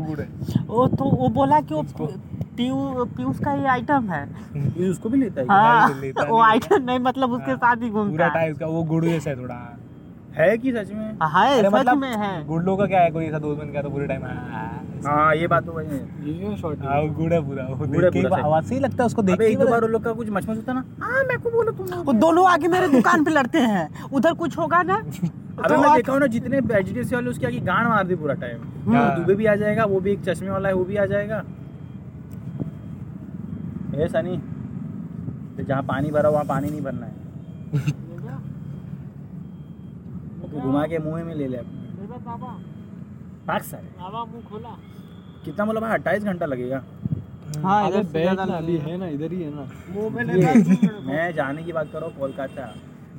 [0.69, 1.83] वो तो वो बोला कि वो
[2.57, 4.23] पीयूष का ये आइटम है।
[4.57, 5.47] ये उसको भी लेता है?
[5.47, 9.05] हाँ लेता वो आइटम नहीं मतलब उसके साथ ही घूमता है। टाइम उसका वो गुड़
[9.05, 9.77] जैसा है थोड़ा।
[10.37, 11.05] है कि सच में?
[11.23, 13.91] है सच मतलब में है। गुड़लो का क्या है कोई ऐसा दोस्त बन गया तो
[13.91, 14.23] पूरे टाइम
[15.07, 18.25] हाँ ये बात तो वही है। ये शॉर्ट हाँ वो पूरा वो देख के ही
[18.25, 20.13] पूरा सही। आवाज़ से ही लगता है उसको देख के एक बार उन लोग का
[20.13, 20.85] कुछ मचमच होता ना?
[21.03, 24.59] हाँ मेरे को बोलो तुम वो दोनों आगे मेरे दुकान पे लड़ते हैं। उधर कुछ
[24.59, 24.97] होगा ना?
[25.61, 28.35] अबे तो मैं देखा हूँ ना जितने एचडीएफसी वाले उसके आगे गांड मार दी पूरा
[28.43, 31.05] टाइम हाँ। दुबे भी आ जाएगा वो भी एक चश्मे वाला है वो भी आ
[31.07, 31.43] जाएगा।
[33.95, 34.37] ए सनी
[35.57, 37.89] तो जहाँ पानी भरा वहाँ पानी नहीं भरना है।
[40.43, 41.59] तो घुमा के मुँह में ले ले
[43.51, 43.85] अपने साल
[44.27, 44.77] मुँह खोला।
[45.45, 46.83] कितना बोला भाई अट्ठाईस घंटा लगेगा।
[47.63, 50.25] हाँ इधर बैठ ना अभी है ना इधर ही है ना। मुँह में
[51.07, 52.73] मैं। जाने की बात कर रहा हूँ कोलकाता।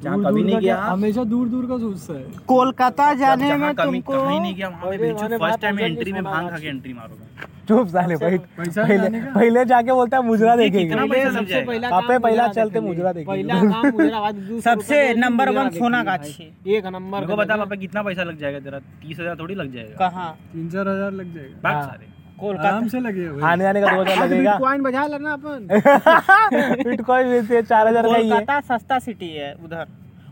[0.04, 4.40] जहाँ कभी नहीं गया। हमेशा दूर दूर का सोचता है। कोलकाता जाने में तुमको कहीं
[4.40, 8.16] नहीं गया वहाँ पे फ़र्स्ट टाइम एंट्री में भाँग खा के एंट्री मारूँगा। चुप साले
[8.16, 12.80] भाई। पहले पहले जाके बोलता है मुजरा देखेंगे। कितना पैसा सबसे पहला आप पहला चलते
[12.82, 17.26] मुजरा देखेंगे। पहला काम मुजरा बाद दूसरा सबसे नंबर वन सोना सोनागाछी। भाई। एक नंबर
[17.26, 18.80] को बता पापा कितना पैसा लग जाएगा तेरा?
[18.80, 20.32] तीस हज़ार थोड़ी लग जाएगा। कहाँ?
[20.54, 23.88] तीन चार हज़ार लग जाएगा। हाँ। सारे। कोलकाता। आराम से लगेगा भाई आने जाने का
[23.88, 25.68] दो हज़ार लगेगा। बिटकॉइन बजा लेना अपन।
[26.84, 29.86] बिटकॉइन चार हज़ार का ही है। सस्ता सिटी है उधर।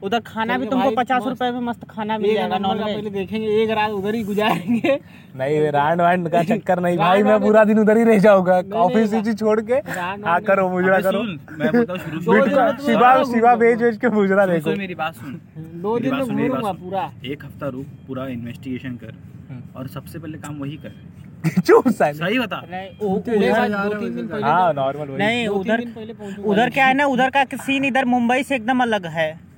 [0.04, 3.70] उधर खाना भी तुमको पचास। रुपए में मस्त खाना मिल जाएगा नॉन वेज देखेंगे एक
[3.70, 5.00] रात उधर ही गुजारेंगे।
[5.38, 8.62] नहीं वे रांड वांड का चक्कर नहीं भाई मैं पूरा दिन उधर ही रह जाऊँगा
[8.76, 12.66] ऑफ़िस सीची छोड़ के। हाँ करो मुजरा करो मैं बोलता हूँ शुरू शुरू दिन में-
[12.66, 16.26] में तो शिवा शिवा। बेच बेच के मुजरा देखो। मेरी बात सुन। दो दिन में
[16.26, 19.14] घूमूँगा पूरा। एक हफ़्ता रुक पूरा इन्वेस्टिगेशन कर।
[19.50, 20.92] हम्म। और सबसे पहले काम वही कर।
[21.92, 27.06] सही बता। नहीं हो हाँ। नॉर्मल नहीं उधर दिन पहले पहुंचूँगा। उधर क्या है ना
[27.06, 29.49] उधर का सीन इधर मुंबई से एकदम अलग है।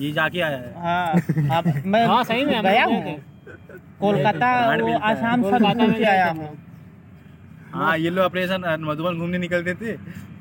[0.00, 3.18] ये जाके आया है। हाँ अब मैं हाँ, सही में गया गए हूँ।
[4.00, 4.50] कोलकाता
[4.82, 6.58] वो आसाम सब घूम के आया थे हम हूँ।
[7.72, 9.92] हाँ ये लोग अपने साथ मधुबन घूमने निकलते थे।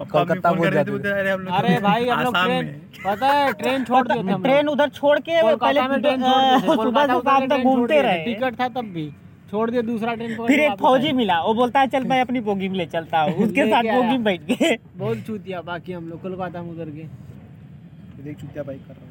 [0.01, 2.67] कोलकाता पहुँच रहे थे जाते बोलते अरे हम लोग अरे भाई हम लोग ट्रेन
[3.05, 6.59] पता है ट्रेन छोड़ दिए थे हम ट्रेन उधर छोड़ के पहले ट्रेन छोड़ दिए
[6.61, 9.09] थे, सुबह से शाम तक घूमते रहे। टिकट था तब भी।
[9.51, 12.67] छोड़ दिए दूसरा ट्रेन फिर एक फौजी मिला वो बोलता है चल मैं अपनी बोगी
[12.69, 16.21] में ले चलता हूँ। उसके साथ बोगी में बैठ गए बहुत चूतिया बाकी हम लोग
[16.21, 17.07] कोलकाता में उतर के।
[18.23, 19.08] देख चुतिया बाइक कर रहा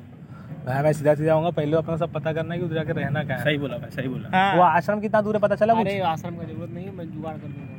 [0.58, 2.92] हूँ मैं मैं सीधा सीधा आऊँगा पहले अपना सब पता करना है कि उधर जाके
[2.92, 5.54] रहना क्या है। सही बोला भाई सही बोला। हाँ। वो आश्रम कितना दूर है पता
[5.54, 5.86] चला कुछ?
[5.86, 7.74] अरे आश्रम का ज़रूरत नहीं है मैं जुगाड़ कर दूँगा।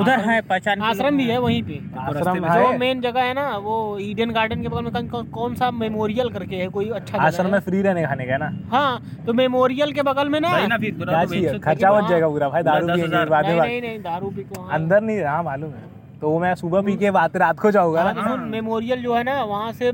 [0.00, 3.98] उधर है पहचान आश्रम भी है वहीं पे। आश्रम जो मेन जगह है ना वो
[4.00, 7.58] ईडन गार्डन के बगल में कौन- कौन सा मेमोरियल करके है कोई अच्छा आश्रम में
[7.60, 8.50] फ्री रहने खाने का है ना?
[8.72, 12.86] हाँ तो मेमोरियल के बगल में ना ना फिर खर्चा बच जाएगा पूरा। भाई दारू
[12.86, 15.93] बाद नहीं नहीं नहीं दारू पी को। अंदर नहीं हाँ मालूम है।
[16.24, 19.22] तो वो मैं सुबह पी के बात रात को जाऊँगा ना। तो मेमोरियल जो है
[19.24, 19.90] ना वहाँ से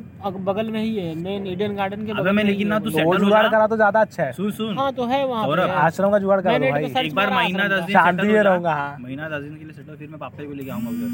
[0.49, 3.17] बगल में ही है मेन ईडन गार्डन के बगल में लेकिन ना तू। तो हो
[3.19, 6.19] जुगाड़ करा तो ज़्यादा अच्छा है। सुन सुन। हाँ तो है वहाँ और। आश्रम का
[6.19, 9.57] जुगाड़ करा भाई। एक बार महीना दस दिन शांति में रहूँगा, हाँ। महीना दस दिन
[9.57, 11.09] के लिए सेटल फिर मैं पापा को लेके आऊँगा उधर।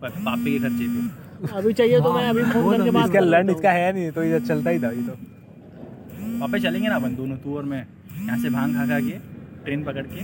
[0.00, 3.50] प- पापे के खर्चे पे। अभी चाहिए तो मैं अभी फ़ोन करके बात इसका लंड
[3.50, 5.18] इसका है। नहीं तो ये चलता ही था ये तो।
[6.40, 7.86] पापा चलेंगे ना अपन दोनों तू और मैं।
[8.16, 9.18] यहाँ से भाँग खा खा के
[9.64, 10.20] ट्रेन पकड़ के।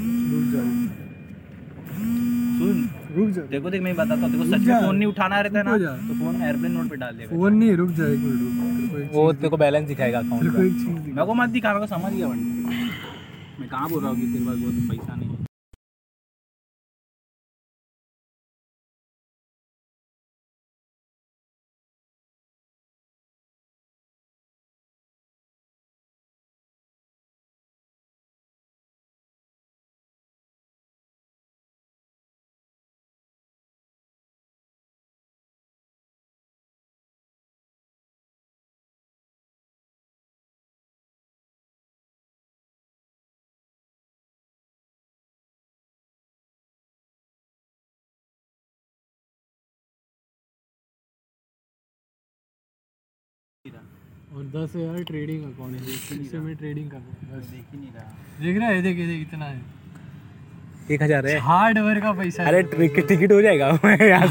[2.59, 5.59] सुन। रुक जा। देखो देख मैं बताता हूँ देखो सच में फ़ोन नहीं उठाना रहता
[5.59, 5.77] है ना
[6.09, 9.33] तो फ़ोन एयरप्लेन मोड पे डाल देगा फ़ोन नहीं रुक जाए एक मिनट रुक वो
[9.33, 13.69] तेरे को बैलेंस दिखाएगा अकाउंट को। मेरे को मत दिखा मेरे को समझ गया मैं
[13.69, 15.52] कहाँ बोल रहा हूँ कि तेरे पास बहुत पैसा नहीं
[54.33, 57.93] और दस हज़ार ट्रेडिंग अकाउंट है इससे मैं ट्रेडिंग कर रहा बस। देख ही नहीं
[57.93, 58.05] रहा।
[58.43, 59.61] देख रहा है देख देख इतना है।
[60.91, 63.67] एक हज़ार है। हार्ड वर्क का पैसा अरे टिकट टिकट हो जाएगा।
[64.05, 64.29] यार।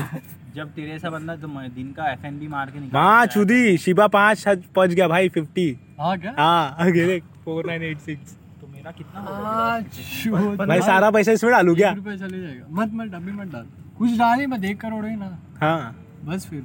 [0.55, 4.07] जब तेरे ऐसा बंदा तो दिन का एफ़ एन मार के निकाल माँ चुदी शिबा
[4.15, 5.67] पाँच पहुँच गया भाई फिफ्टी
[5.99, 6.33] हाँ क्या?
[6.37, 11.93] हाँ देख फोर नाइन एट सिक्स तो मेरा कितना भाई सारा पैसा इसमें डालू क्या?
[11.95, 15.37] चले जाएगा। मत मत अभी मत डाल। कुछ डाल ही मत एक करोड़ ही ना।
[15.61, 16.61] हाँ। बस फिर।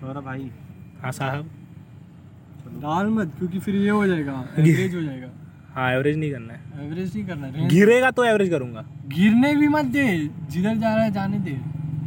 [0.00, 0.50] सौरभ भाई।
[1.02, 1.50] हाँ साहब।
[2.80, 5.28] डाल मत क्योंकि फिर ये हो जाएगा एवरेज हो जाएगा।
[5.74, 9.68] हाँ एवरेज नहीं करना है। एवरेज नहीं करना है गिरेगा तो एवरेज करूँगा। गिरने भी
[9.68, 10.06] मत दे
[10.50, 11.58] जिधर जा रहा है जाने दे।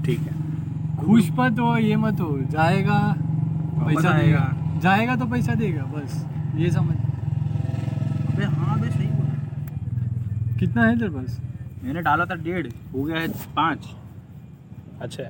[0.06, 0.40] ठीक है।
[0.98, 3.00] खुश मत हो ये मत हो जाएगा
[3.80, 6.96] पैसा देगा जाएगा तो पैसा देगा बस ये समझ।
[8.28, 11.40] अबे हाँ बे सही बोला। कितना है तेरे पास?
[11.84, 13.88] मैंने डाला था डेढ़ हो गया है पाँच।
[15.02, 15.24] अच्छा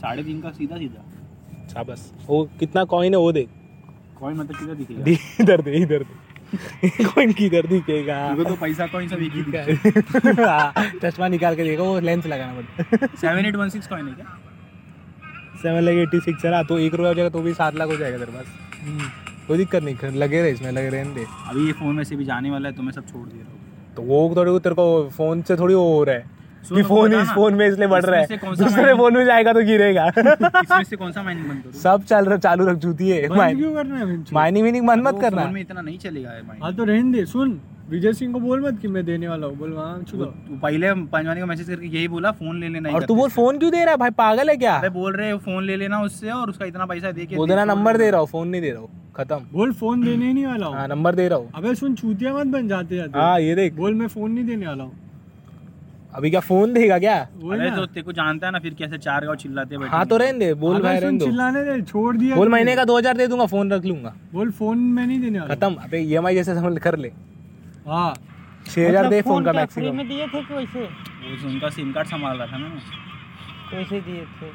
[0.00, 1.04] साढ़े तीन का सीधा सीधा
[1.54, 3.48] अच्छा बस वो कितना कॉइन है वो देख।
[4.20, 5.04] कॉइन मतलब किधर दिखेगा?
[5.44, 8.16] इधर दे इधर दे। कॉइन किधर दिखेगा?
[8.28, 12.60] तुमको तो पैसा कॉइन सब एक ही हाँ, चश्मा निकाल के देखो वो लेंस लगाना
[12.60, 14.38] पड़ता seven eight one six coin है क्या?
[15.62, 17.88] सेवन लगे एट्टी सिक्स है ना तो एक रुपया हो जाएगा तो भी सात लाख
[17.88, 21.72] हो जाएगा तेरे पास। कोई दिक्कत नहीं लगे रहे इसमें लगे रहने दे। अभी ये
[21.80, 24.02] फ़ोन में से भी जाने वाला है तो मैं सब छोड़ दे रहा हूँ तो
[24.02, 27.28] वो थोड़ी तेरे को फ़ोन से थोड़ी वो हो रहा है। कि तो फ़ोन इस
[27.30, 31.12] फ़ोन में इसलिए बढ़ रहा है। दूसरे फ़ोन में जाएगा तो गिरेगा। इसमें से कौन
[31.12, 31.72] सा माइनिंग बंद करूँ?
[31.72, 33.28] सब चल रहा चालू रख जूती है। है?
[34.32, 37.60] माइनिंग मीनिंग बंद मत करना। फ़ोन में इतना नहीं चलेगा हाँ तो रहने दे सुन।
[37.90, 40.92] विजय सिंह को बोल मत कि मैं देने वाला हूँ। बोल हाँ चुका वो पहले
[41.12, 43.80] पंजवानी को मैसेज करके यही बोला फ़ोन ले लेना और तू बोल फ़ोन क्यों दे
[43.80, 44.10] रहा है भाई?
[44.10, 44.76] पागल है क्या?
[44.76, 47.64] अबे बोल रहे फ़ोन ले लेना उससे और उसका इतना पैसा दे के बोल देना
[47.64, 50.46] नंबर दे रहा हूँ फ़ोन नहीं दे रहा हूँ। खत्म। बोल फ़ोन देने ही नहीं
[50.46, 53.40] वाला हाँ। हूँ नंबर दे रहा हूँ। अबे सुन चूतिया मत बन जाते जाते। हाँ
[53.40, 54.92] ये देख। बोल मैं फ़ोन नहीं देने वाला हूँ।
[56.12, 57.16] अभी क्या फ़ोन देगा क्या?
[57.16, 60.16] अरे तो तेरे को जानता है ना फिर कैसे चार गाँव चिल्लाते बैठे हाँ तो
[60.16, 63.16] रहने दे बोल भाई रहने दो। चिल्लाने दे छोड़ दिया बोल महीने का दो हज़ार
[63.16, 66.54] दे दूँगा फ़ोन रख लूँगा। बोल फ़ोन मैं नहीं देने वाला। खत्म अबे ई जैसे
[66.54, 67.12] समझ कर ले।
[67.86, 68.14] हाँ।
[68.66, 70.80] छह हज़ार मतलब दे फ़ोन का मैक्सिमम। में दिए थे कि वैसे?
[70.80, 72.68] वो उनका सिम कार्ड संभाल रहा था ना।
[73.72, 74.48] वैसे दिए थे।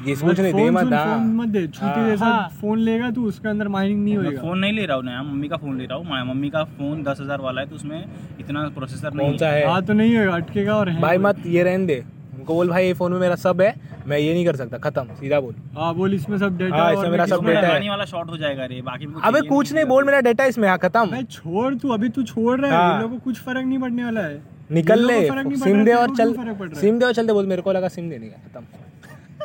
[0.00, 3.68] नहीं दे फ़ोन मत फ़ोन मत दे हाँ। जैसा हाँ। फ़ोन लेगा तू उसके अंदर
[3.68, 5.98] माइनिंग नहीं मैं होएगा। फ़ोन नहीं ले रहा हूँ नया मम्मी का फ़ोन ले रहा
[5.98, 8.04] हूँ। मम्मी का फ़ोन दस हज़ार वाला है तो उसमें
[8.40, 9.66] इतना प्रोसेसर नहीं है?
[9.66, 12.04] हाँ तो नहीं होएगा अटकेगा और भाई मत ये रहने दे।
[12.38, 13.74] उनको बोल भाई ये फ़ोन में मेरा सब है
[14.06, 17.10] मैं ये नहीं कर सकता। खत्म सीधा बोल। हाँ बोल इसमें सब डेटा हाँ, इसमें
[17.10, 20.20] मेरा सब डेटा है। वाला शॉर्ट हो जाएगा रे बाकी अबे कुछ नहीं बोल मेरा
[20.22, 23.40] डेटा इसमें हाँ खत्म। छोड़ तू अभी तू छोड़ रहा है हाँ। लोगों को कुछ
[23.40, 25.20] फ़र्क नहीं पड़ने वाला है। निकल ले
[25.58, 26.34] सिम दे और चल?
[26.74, 28.88] सिम दे और चल दे बोल मेरे को लगा सिम देने का खत्म।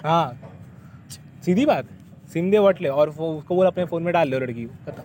[0.03, 0.39] हाँ।
[1.45, 1.85] सीधी बात।
[2.33, 4.91] सिम दे वट ले। और वो- उसको बोल अपने फ़ोन में डाल लो लड़की को।
[4.91, 5.03] खत्म।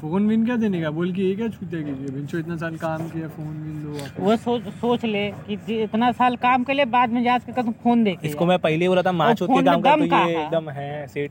[0.00, 0.90] फ़ोन विन क्या देने का?
[0.90, 4.36] बोल के ये क्या छूते कीजिए बिंचो इतना साल काम किया फ़ोन विन दो वो
[4.36, 8.28] सोच सोच ले कि इतना साल काम कर ले बाद में जाके कभी फ़ोन देखे
[8.28, 11.30] इसको मैं पहले बोला था माँ के फ़ोन काम दम तो ये एकदम है सेठ।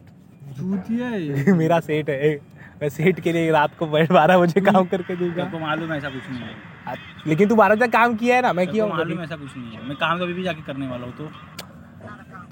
[0.57, 2.35] चूतिया है ये। मेरा सेठ है।
[2.81, 6.09] मैं सेठ के लिए रात को बारह बजे काम करके दूँगा। तेरे मालूम है ऐसा
[6.09, 6.95] कुछ नहीं है।
[7.27, 9.77] लेकिन तू बारह तक काम किया है ना मैं किया मालूम है ऐसा कुछ नहीं
[9.77, 11.29] है। मैं काम कभी भी जाके करने वाला हूँ तो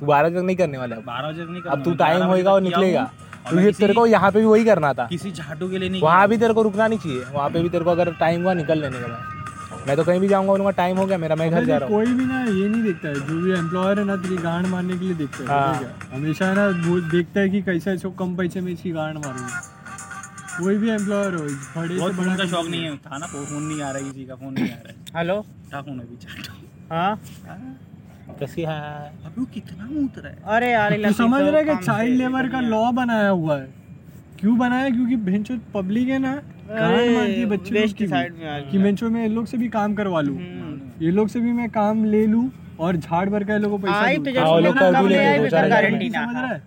[0.03, 2.27] तू बारह बजे तक नहीं करने वाला। बारह बजे तक नहीं अब तू टाइम 11
[2.27, 5.69] होएगा और निकलेगा। हूँ, तुझे तेरे को यहाँ पे भी वही करना था। किसी झाटू
[5.69, 7.91] के लिए नहीं वहाँ भी तेरे को रुकना नहीं चाहिए। वहाँ पे भी तेरे को
[7.91, 9.07] अगर टाइम हुआ निकल लेने का
[9.87, 11.95] मैं तो कहीं भी जाऊँगा बोलूँगा टाइम हो गया मेरा मैं घर जा रहा हूँ।
[11.95, 14.97] कोई भी ना ये नहीं देखता है। जो भी एम्प्लॉयर है ना तेरी गांड मारने
[14.97, 15.93] के लिए देखता है हाँ। है?
[16.13, 19.61] हमेशा है ना वो देखता है कि कैसा इसको कम पैसे में इसकी गांड मारूँगा।
[20.57, 23.81] कोई भी एम्प्लॉयर हो बड़े से बड़ा का शौक नहीं है। था ना फ़ोन नहीं
[23.81, 25.35] आ रहा है किसी का फ़ोन नहीं आ रहा है। हेलो?
[25.39, 26.53] उठा फ़ोन अभी झाटू।
[26.91, 27.19] हाँ।
[28.39, 28.79] कैसी है?
[29.25, 32.59] अबे वो कितना मूत है। अरे यार तू समझ रहा है कि चाइल्ड लेबर का
[32.59, 33.67] लॉ बनाया हुआ है?
[34.39, 34.83] क्यों बनाया?
[34.83, 34.91] है?
[34.91, 39.31] क्योंकि भेंचो पब्लिक है ना है बच्चे लोग की साइड में कि भेंचो में इन
[39.31, 42.51] लोग से भी काम करवा लूँ। हम्म। ये लोग से भी मैं काम ले लूँ
[42.79, 44.39] और झाड़ भर का लोगों को पैसा दूँ। तो
[46.19, 46.57] हाँ,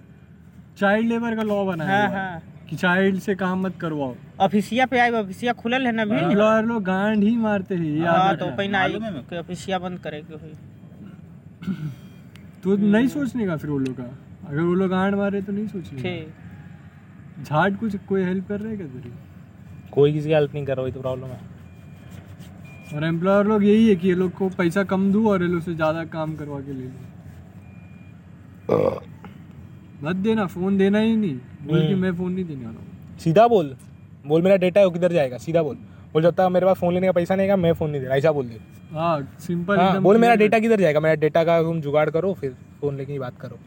[0.78, 4.14] चाइल्ड लेबर का लॉ बनाया हाँ हुआ है हाँ। कि चाइल्ड से काम मत करवाओ।
[4.40, 6.20] ऑफिसिया पे आए ऑफिसिया खुलल है ना भी
[6.68, 8.46] लोग गांड ही मारते हैं हाँ तो
[9.38, 10.34] ऑफिसिया बंद करे के?
[10.34, 10.52] हुई
[12.64, 14.04] तो नहीं सोचने का फिर वो लोग का।
[14.48, 16.26] अगर वो लोग गांड मारे तो नहीं सोचने
[17.42, 19.12] झाड़ कुछ कोई हेल्प कर रहा है क्या तेरी?
[19.92, 21.40] कोई किसी की हेल्प नहीं कर रहा वही तो प्रॉब्लम है।
[22.94, 25.62] और एम्प्लॉयर लोग यही है कि ये लोग को पैसा कम दूँ और ये लोग
[25.62, 26.92] से ज़्यादा काम करवा के ले लूँ।
[30.02, 31.34] मत देना फ़ोन देना ही नहीं।
[31.66, 33.76] बोल कि हम्म। मैं फ़ोन नहीं देने वाला हूँ। सीधा बोल।
[34.26, 35.38] बोल मेरा डेटा है वो किधर जाएगा?
[35.38, 35.76] सीधा बोल।
[36.16, 38.06] बोल जब तक मेरे पास फ़ोन लेने का पैसा नहीं है मैं फ़ोन नहीं दे
[38.06, 38.58] रहा ऐसा बोल दे।
[38.92, 41.00] हाँ सिंपल हाँ बोल मेरा डेटा किधर जाएगा?
[41.00, 43.58] मेरा डेटा का तुम जुगाड़ करो फिर फ़ोन लेके ही बात करो।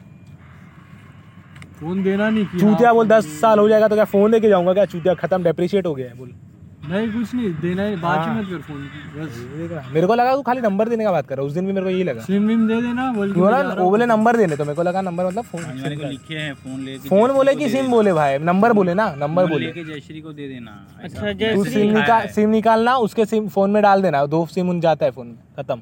[1.79, 4.73] फ़ोन देना नहीं चूतिया हाँ, बोल दस साल हो जाएगा तो क्या फ़ोन लेके जाऊँगा
[4.73, 4.85] क्या?
[4.85, 6.33] चूतिया खत्म डेप्रिशिएट हो गया है बोल।
[6.89, 10.15] नहीं कुछ नहीं देना ही बात ही हाँ। मत कर फ़ोन की बस। मेरे को
[10.15, 11.89] लगा तू खाली नंबर देने का बात कर रहा है। उस दिन भी मेरे को
[11.89, 14.75] यही लगा। सिम विम दे देना बोल के रहा वो बोले नंबर देने तो मेरे
[14.75, 17.91] को लगा नंबर मतलब फ़ोन। पानी को लिखे हैं फ़ोन लेके फ़ोन बोले कि सिम
[17.91, 20.71] बोले भाई नंबर बोले ना नंबर बोले। लेके जयश्री को दे देना।
[21.03, 24.81] अच्छा तू सिम निकाल सिम निकालना उसके सिम फ़ोन में डाल देना दो सिम उन
[24.81, 25.81] जाता है फ़ोन में खत्म।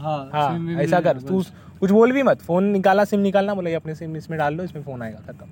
[0.00, 1.42] हाँ हाँ ऐसा कर तू
[1.80, 4.82] कुछ बोल भी मत फ़ोन निकालना सिम निकालना बोले अपने सिम इसमें डाल लो इसमें
[4.82, 5.46] फ़ोन आएगा खत्म।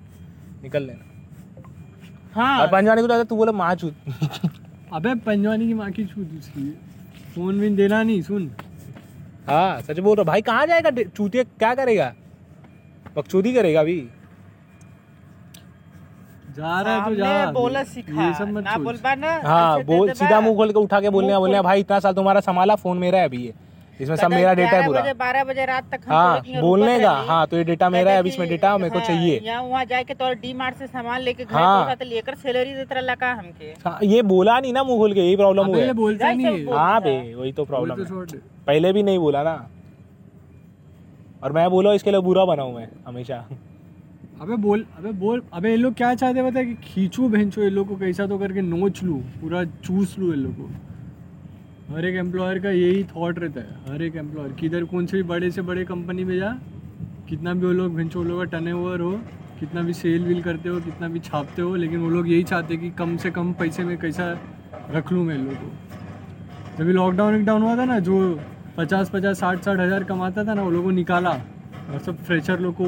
[0.62, 1.04] निकल लेना।
[2.34, 3.94] हाँ। और पंजवानी को तो तू बोले माँ चूत।
[4.92, 6.70] अबे पंजवानी की माँ की छूत उसकी
[7.34, 8.50] फ़ोन भी देना नहीं सुन।
[9.48, 10.90] हाँ सच बोल रहा भाई कहाँ जाएगा?
[11.16, 12.12] चूतिया क्या करेगा?
[13.16, 14.00] बकचोदी करेगा अभी।
[16.56, 20.12] जा रहा है तो जा। बोला ये सब मत ना बोल बोलबा ना हाँ बोल
[20.12, 23.18] सीधा मुँह खोल के उठा के बोलने बोलने भाई इतना साल तुम्हारा संभाला फ़ोन मेरा
[23.18, 23.54] है अभी ये।
[24.00, 27.46] इसमें सब मेरा डेटा है पूरा। बजे 12 बजे रात तक हाँ बोलने का। हाँ
[27.46, 30.32] तो ये डेटा मेरा है अभी इसमें डेटा मेरे को चाहिए। यहाँ वहाँ जाके तो
[30.36, 34.22] डी मार्ट से सामान लेके घर हाँ। तो लेकर सैलरी देते का हमके। हाँ, ये
[34.24, 35.92] बोला नहीं ना मुँह खोल के यही प्रॉब्लम ये है।
[37.00, 39.54] बे वही तो प्रॉब्लम तो। पहले भी नहीं बोला ना।
[41.42, 43.44] और मैं बोला इसके लिए बुरा बनाऊँ मैं हमेशा।
[44.40, 47.62] अबे बोल अबे बोल अबे ये लोग क्या चाहते हैं पता है कि खींचू भेंचो?
[47.62, 50.68] ये लोग को कैसा तो करके नोच लूँ पूरा चूस लूँ ये लोग को।
[51.90, 55.22] हर एक एम्प्लॉयर का यही थॉट रहता है हर एक एम्प्लॉयर किधर कौन से भी
[55.28, 56.50] बड़े से बड़े कंपनी में जा
[57.28, 59.10] कितना भी वो लोग भेंचो वो लोग का टर्न ओवर हो
[59.60, 62.74] कितना भी सेल विल करते हो कितना भी छापते हो लेकिन वो लोग यही चाहते
[62.74, 64.30] हैं कि कम से कम पैसे में कैसा
[64.90, 68.18] रख लूँ मैं इन लोग को। जब लॉकडाउन वॉकडाउन हुआ था ना जो
[68.76, 72.60] पचास पचास साठ साठ हज़ार कमाता था ना वो लोगों को निकाला और सब फ्रेशर
[72.60, 72.86] लोग को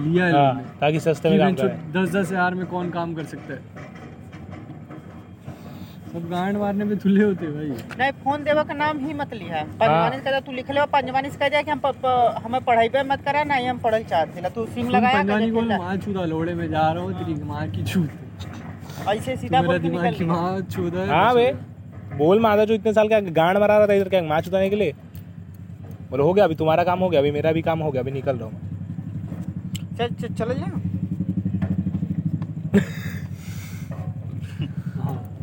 [0.00, 3.52] लिया है हाँ ताकि सस्ते में काम दस दस हज़ार में कौन काम कर सकता
[3.52, 3.86] है?
[6.12, 7.68] सब गांड मारने में तुले होते हैं भाई।
[7.98, 11.30] नहीं फ़ोन देवा का नाम ही मत लिहा पंजवानी से कह तू लिख ले पंजवानी
[11.30, 13.78] से कह जाए कि हम प- प- हमें पढ़ाई पे मत करा ना ही हम
[13.78, 17.02] पढ़ल चाहते ला तू सिम लगाया पंजवानी को कर माँ चूदा लोड़े में जा रहा
[17.04, 21.00] हूँ तेरी माँ की चूत। ऐसे सीधा बोल के दिमाग निकल की लिया। माँ चूदा
[21.00, 21.52] है हाँ बे।
[22.16, 24.76] बोल मादा जो इतने साल का गांड मरा रहा था इधर क्या माँ चुताने के
[24.76, 24.92] लिए?
[26.10, 28.10] बोलो हो गया अभी तुम्हारा काम हो गया अभी मेरा भी काम हो गया अभी
[28.12, 30.80] निकल रहा हूँ चल चल चल जा हाँ।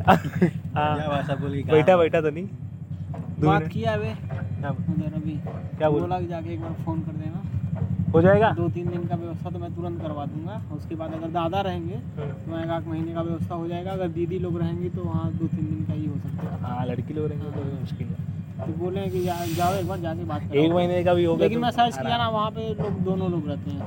[0.05, 2.47] क्या भाषा बोल के बैठा बैठा तो नहीं।
[3.39, 5.35] बात किया बे क्या उधर अभी
[5.77, 6.01] क्या बोल?
[6.01, 7.41] बोला जाके एक बार फ़ोन कर देना।
[8.13, 8.49] हो जाएगा?
[8.57, 11.97] दो तीन दिन का व्यवस्था तो मैं तुरंत करवा दूँगा। उसके बाद अगर दादा रहेंगे
[12.17, 15.31] तो मैं एक आध महीने का व्यवस्था हो जाएगा। अगर दीदी लोग रहेंगी तो वहाँ
[15.33, 18.15] दो तीन दिन का ही हो सकता है। हाँ लड़की लोग रहेंगे तो मुश्किल है।
[18.57, 19.23] तो बोले हैं कि
[19.55, 21.97] जाओ एक बार जाके बात करो एक महीने का भी होगा लेकिन तो मैं सर्च
[21.97, 23.81] किया ना वहाँ पे लोग दोनों लोग रहते हैं।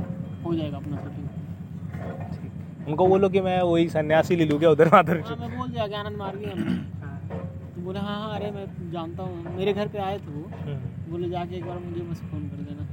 [0.44, 1.26] हो जाएगा अपना सेटिंग
[2.88, 5.86] उनको बोलो कि मैं वही सन्यासी ले लूँ क्या उधर माधर हाँ मैं बोल दिया
[5.86, 10.18] कि आनंद मार्गी तो बोले हाँ हाँ अरे मैं जानता हूँ। मेरे घर पे आए
[10.18, 10.74] थे वो।
[11.10, 12.86] बोले जाके एक बार मुझे बस फ़ोन कर देना।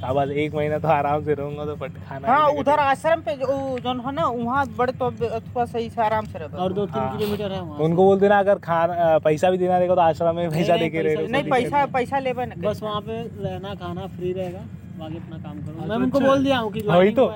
[0.00, 3.78] शाबाश एक महीना तो आराम से रहूँगा तो पट खाना हाँ उधर आश्रम पे जो
[3.84, 7.02] जौन है ना वहाँ बड़े तो थोड़ा सही से आराम से रहता और दो तीन
[7.02, 10.36] हाँ। किलोमीटर है वहाँ उनको बोल देना अगर खाना पैसा भी देना रहेगा तो आश्रम
[10.36, 13.74] में पैसा नहीं, दे के रहे नहीं पैसा पैसा लेबे ना बस वहाँ पे रहना
[13.74, 14.64] खाना फ्री रहेगा।
[14.98, 17.26] बाकी अपना काम करो। हाँ, मैं तो उनको अच्छा। बोल दिया हूँ कि वही तो।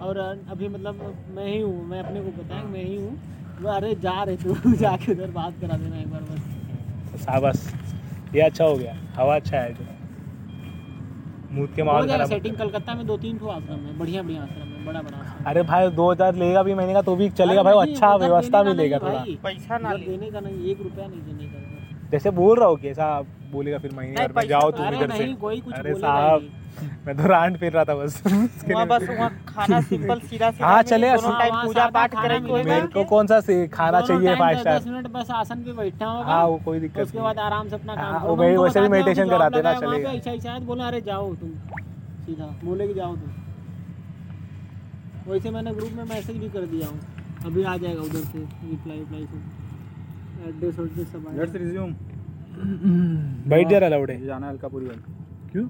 [0.00, 0.18] है और
[0.50, 1.02] अभी मतलब
[1.36, 3.16] मैं ही हूँ मैं अपने को बताया मैं ही हूँ।
[3.62, 7.68] वो अरे जा रहे तू जाके उधर बात करा देना एक बार बस। शाबाश।
[8.34, 9.96] ये अच्छा हो गया हवा अच्छा है
[11.52, 14.66] मूड के माहौल खराब। सेटिंग कलकत्ता में दो तीन ठो आश्रम है बढ़िया बढ़िया आश्रम
[14.68, 17.62] है बड़ा बड़ा आश्रम। अरे भाई दो हज़ार लेगा भी महीने का तो भी चलेगा
[17.62, 21.06] भाई अच्छा व्यवस्था देने का मिलेगा नहीं थोड़ा। पैसा ना देने का नहीं एक रुपया
[21.06, 23.08] नहीं देने का। जैसे बोल रहा हूँ कि ऐसा
[23.52, 26.48] बोलेगा फिर महीने जाओ तो- तुम अरे इधर से। नहीं कोई कुछ अरे साहब ही।
[27.06, 30.82] मैं तो रांड फिर रहा था बस। वहाँ बस वहाँ खाना सिंपल सीधा सीधा हाँ,
[30.82, 34.34] चले, दोनों हाँ, टाइम पूजा पाठ खाना करे मेरे को कौन सा से खाना चाहिए
[34.36, 37.24] फाइव स्टार दस मिनट बस आसन पे बैठना होगा। हाँ वो कोई दिक्कत उसके नहीं
[37.24, 39.80] बाद आराम से अपना हाँ, काम वो करो। वैसे भी हैं जॉब कराते ना, है
[39.80, 41.50] चलेगा। ऐसा ऐसा अरे जाओ तुम।
[42.26, 43.30] सीधा बोले कि जाओ तुम।
[45.32, 47.00] वैसे मैंने ग्रुप में मैसेज भी कर दिया हूँ।
[47.46, 51.92] अभी आ जाएगा उधर से रिप्लाई रिप्लाई से। एड्रेस वड्रेस सब लेट्स रिज्यूम
[53.48, 55.14] बैठ जा रहा लौड़े जाना है अलकापुरी वाला।
[55.52, 55.64] क्यों?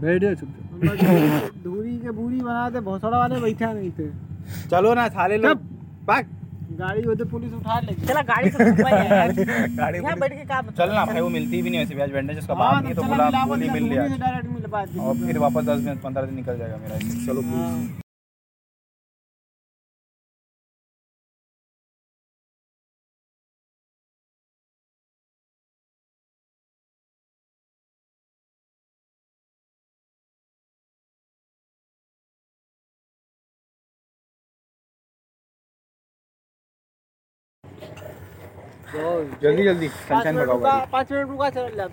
[0.00, 4.08] बैठ जा बस धूरी के बूरी बनाते भौसड़ा वाले बैठा नहीं थे।
[4.70, 5.62] चलो ना साले लोग
[6.06, 6.24] भाग।
[6.78, 9.32] गाड़ी होते पुलिस उठा ले चला गाड़ी से घुमा यार।
[9.80, 12.38] गाड़ी यहाँ बैठ के काम चल ना भाई वो मिलती भी नहीं वैसे ब्याज बैंडेज
[12.38, 15.80] उसका बाप नहीं तो बोला गोली मिल लिया। डायरेक्ट मिल पाती और फिर वापस दस
[15.84, 17.40] दिन पंद्रह दिन निकल जाएगा मेरा। चलो
[39.42, 39.88] जल्दी जल्दी
[40.46, 41.88] रुका पाँच मिनट रुका चल